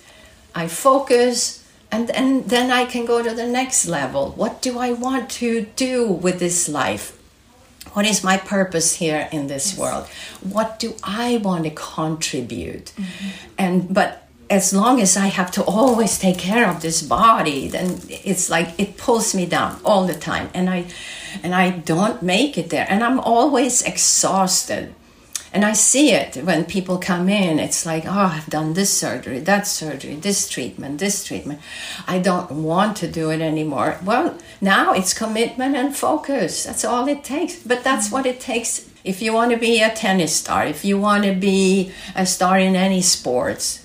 I 0.54 0.68
focus, 0.68 1.64
and, 1.92 2.10
and 2.12 2.50
then 2.50 2.72
I 2.72 2.86
can 2.86 3.06
go 3.06 3.22
to 3.22 3.34
the 3.34 3.48
next 3.48 3.88
level. 3.88 4.32
What 4.32 4.62
do 4.62 4.80
I 4.80 4.92
want 4.92 5.30
to 5.32 5.68
do 5.76 6.08
with 6.08 6.40
this 6.40 6.70
life? 6.70 7.20
What 7.94 8.06
is 8.06 8.24
my 8.24 8.38
purpose 8.38 8.96
here 8.96 9.30
in 9.32 9.48
this 9.48 9.72
yes. 9.72 9.80
world? 9.80 10.08
What 10.42 10.80
do 10.80 10.96
I 11.04 11.38
want 11.38 11.66
to 11.66 11.70
contribute? 11.70 12.86
Mm-hmm. 12.96 13.28
And 13.58 13.94
but 13.94 14.23
as 14.50 14.74
long 14.74 15.02
as 15.02 15.18
I 15.18 15.28
have 15.28 15.52
to 15.52 15.64
always 15.64 16.20
take 16.20 16.38
care 16.38 16.70
of 16.70 16.82
this 16.82 17.02
body, 17.02 17.68
then 17.68 18.00
it's 18.10 18.50
like 18.50 18.80
it 18.80 18.98
pulls 18.98 19.34
me 19.34 19.46
down 19.46 19.80
all 19.84 20.06
the 20.06 20.14
time, 20.14 20.50
and 20.54 20.70
I 20.70 20.86
and 21.42 21.56
I 21.56 21.72
don't 21.72 22.22
make 22.22 22.58
it 22.58 22.70
there, 22.70 22.86
and 22.90 23.04
I'm 23.04 23.20
always 23.20 23.82
exhausted. 23.82 24.94
And 25.54 25.64
I 25.64 25.74
see 25.74 26.12
it 26.12 26.38
when 26.38 26.66
people 26.66 26.98
come 26.98 27.30
in. 27.30 27.60
It's 27.60 27.86
like, 27.86 28.06
oh, 28.08 28.32
I've 28.34 28.50
done 28.50 28.74
this 28.74 28.92
surgery, 28.92 29.40
that 29.42 29.68
surgery, 29.68 30.16
this 30.16 30.50
treatment, 30.50 31.00
this 31.00 31.24
treatment. 31.24 31.62
I 32.08 32.18
don't 32.18 32.50
want 32.50 32.98
to 32.98 33.08
do 33.08 33.30
it 33.30 33.40
anymore. 33.40 34.00
Well, 34.04 34.36
now 34.62 34.94
it's 34.94 35.14
commitment 35.14 35.76
and 35.76 35.96
focus. 35.96 36.64
That's 36.64 36.84
all 36.84 37.08
it 37.08 37.24
takes. 37.24 37.62
But 37.62 37.84
that's 37.84 38.12
what 38.12 38.26
it 38.26 38.40
takes 38.40 38.90
if 39.04 39.22
you 39.22 39.32
want 39.32 39.52
to 39.52 39.58
be 39.58 39.80
a 39.84 39.92
tennis 39.92 40.36
star, 40.36 40.66
if 40.66 40.84
you 40.84 40.98
want 40.98 41.24
to 41.26 41.36
be 41.36 41.92
a 42.16 42.26
star 42.26 42.58
in 42.58 42.76
any 42.76 43.04
sports 43.04 43.83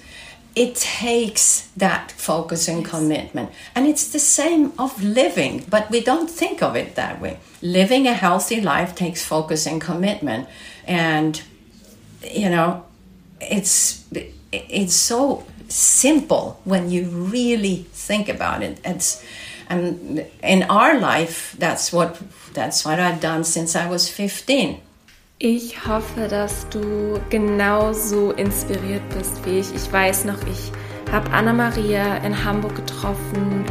it 0.58 0.74
takes 0.74 1.68
that 1.76 2.10
focus 2.10 2.66
and 2.66 2.80
yes. 2.80 2.90
commitment. 2.90 3.50
And 3.76 3.86
it's 3.86 4.10
the 4.10 4.18
same 4.18 4.72
of 4.76 5.00
living, 5.00 5.64
but 5.70 5.88
we 5.88 6.00
don't 6.00 6.28
think 6.28 6.62
of 6.64 6.74
it 6.74 6.96
that 6.96 7.20
way. 7.20 7.38
Living 7.62 8.08
a 8.08 8.12
healthy 8.12 8.60
life 8.60 8.96
takes 8.96 9.24
focus 9.24 9.66
and 9.66 9.80
commitment. 9.80 10.48
And, 10.84 11.40
you 12.24 12.50
know, 12.50 12.84
it's, 13.40 14.04
it's 14.50 14.94
so 14.94 15.46
simple 15.68 16.60
when 16.64 16.90
you 16.90 17.04
really 17.04 17.86
think 17.92 18.28
about 18.28 18.64
it. 18.64 18.80
It's, 18.84 19.24
and 19.68 20.26
in 20.42 20.64
our 20.64 20.98
life, 20.98 21.54
that's 21.56 21.92
what, 21.92 22.20
that's 22.52 22.84
what 22.84 22.98
I've 22.98 23.20
done 23.20 23.44
since 23.44 23.76
I 23.76 23.88
was 23.88 24.08
15 24.08 24.80
Ich 25.40 25.86
hoffe, 25.86 26.26
dass 26.28 26.68
du 26.68 27.20
genauso 27.30 28.32
inspiriert 28.32 29.08
bist 29.16 29.46
wie 29.46 29.60
ich. 29.60 29.72
Ich 29.72 29.92
weiß 29.92 30.24
noch, 30.24 30.38
ich 30.50 30.72
habe 31.12 31.30
Anna-Maria 31.30 32.16
in 32.24 32.44
Hamburg 32.44 32.74
getroffen, 32.74 33.64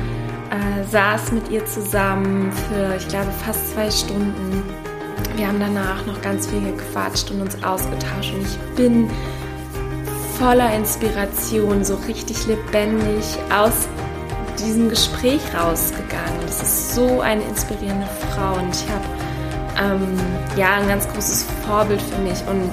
äh, 0.50 0.90
saß 0.90 1.34
mit 1.34 1.52
ihr 1.52 1.66
zusammen 1.66 2.54
für, 2.54 2.96
ich 2.96 3.06
glaube, 3.10 3.32
fast 3.46 3.74
zwei 3.74 3.92
Stunden. 3.92 4.64
Wir 5.36 5.50
haben 5.50 5.60
danach 5.60 6.06
noch 6.06 6.22
ganz 6.22 6.48
viel 6.48 6.62
gequatscht 6.62 7.32
und 7.32 7.42
uns 7.42 7.62
ausgetauscht 7.62 8.34
und 8.34 8.44
ich 8.44 8.76
bin 8.78 9.10
voller 10.40 10.74
Inspiration, 10.74 11.84
so 11.84 11.96
richtig 12.08 12.48
lebendig 12.48 13.26
aus 13.54 13.90
diesem 14.58 14.88
Gespräch 14.88 15.42
rausgegangen. 15.54 16.40
Das 16.44 16.62
ist 16.62 16.96
so 16.96 17.20
eine 17.20 17.44
inspirierende 17.44 18.08
Frau 18.32 18.54
und 18.54 18.74
ich 18.74 18.90
habe 18.90 19.04
ähm, 19.80 20.18
ja 20.58 20.76
ein 20.76 20.88
ganz 20.88 21.08
großes 21.08 21.46
Vorbild 21.66 22.02
für 22.02 22.22
mich 22.22 22.40
und 22.48 22.72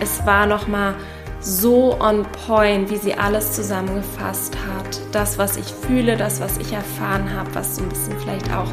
es 0.00 0.24
war 0.26 0.46
noch 0.46 0.66
mal 0.68 0.94
so 1.40 1.98
on 2.00 2.24
point, 2.46 2.90
wie 2.90 2.96
sie 2.96 3.14
alles 3.14 3.52
zusammengefasst 3.52 4.56
hat. 4.56 5.00
Das, 5.12 5.38
was 5.38 5.56
ich 5.56 5.66
fühle, 5.66 6.16
das, 6.16 6.40
was 6.40 6.58
ich 6.58 6.72
erfahren 6.72 7.34
habe, 7.36 7.52
was 7.54 7.76
so 7.76 7.82
ein 7.82 7.88
bisschen 7.88 8.18
vielleicht 8.20 8.52
auch 8.54 8.68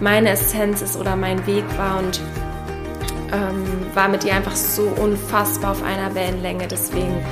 meine 0.00 0.30
Essenz 0.30 0.80
ist 0.80 0.96
oder 0.96 1.16
mein 1.16 1.46
Weg 1.46 1.64
war 1.76 1.98
und 1.98 2.20
ähm, 3.32 3.64
war 3.94 4.08
mit 4.08 4.24
ihr 4.24 4.34
einfach 4.34 4.56
so 4.56 4.84
unfassbar 4.84 5.72
auf 5.72 5.82
einer 5.82 6.14
Wellenlänge. 6.14 6.66
Deswegen 6.66 7.22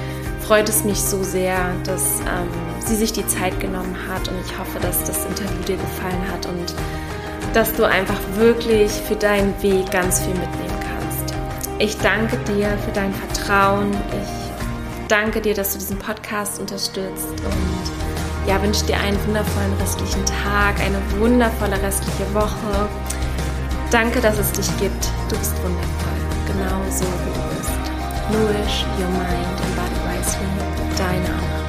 freut 0.40 0.68
es 0.68 0.84
mich 0.84 1.00
so 1.00 1.22
sehr, 1.22 1.56
dass 1.84 2.20
ähm, 2.20 2.48
sie 2.80 2.96
sich 2.96 3.12
die 3.12 3.26
Zeit 3.26 3.58
genommen 3.60 3.96
hat 4.08 4.28
und 4.28 4.36
ich 4.44 4.58
hoffe, 4.58 4.78
dass 4.80 5.04
das 5.04 5.24
Interview 5.24 5.62
dir 5.66 5.76
gefallen 5.76 6.30
hat 6.30 6.46
und 6.46 6.74
dass 7.56 7.72
du 7.72 7.84
einfach 7.84 8.18
wirklich 8.34 8.92
für 8.92 9.16
deinen 9.16 9.54
Weg 9.62 9.90
ganz 9.90 10.20
viel 10.20 10.34
mitnehmen 10.34 10.78
kannst. 10.78 11.34
Ich 11.78 11.96
danke 11.96 12.36
dir 12.52 12.76
für 12.84 12.92
dein 12.92 13.14
Vertrauen. 13.14 13.92
Ich 13.92 15.08
danke 15.08 15.40
dir, 15.40 15.54
dass 15.54 15.72
du 15.72 15.78
diesen 15.78 15.98
Podcast 15.98 16.60
unterstützt 16.60 17.30
und 17.30 18.46
ja, 18.46 18.62
wünsche 18.62 18.84
dir 18.84 18.98
einen 18.98 19.18
wundervollen 19.26 19.72
restlichen 19.80 20.22
Tag, 20.26 20.78
eine 20.80 21.00
wundervolle 21.18 21.80
restliche 21.82 22.34
Woche. 22.34 22.90
Danke, 23.90 24.20
dass 24.20 24.38
es 24.38 24.52
dich 24.52 24.68
gibt. 24.76 25.08
Du 25.30 25.38
bist 25.38 25.54
wundervoll, 25.62 26.20
genau 26.46 26.82
so 26.90 27.04
wie 27.04 27.32
du 27.32 27.56
bist. 27.56 27.70
Nourish 28.32 28.84
your 28.98 29.08
mind 29.08 29.60
and 29.62 29.76
body 29.76 29.96
wisely. 30.04 30.46
Deine 30.98 31.24
Anna. 31.24 31.65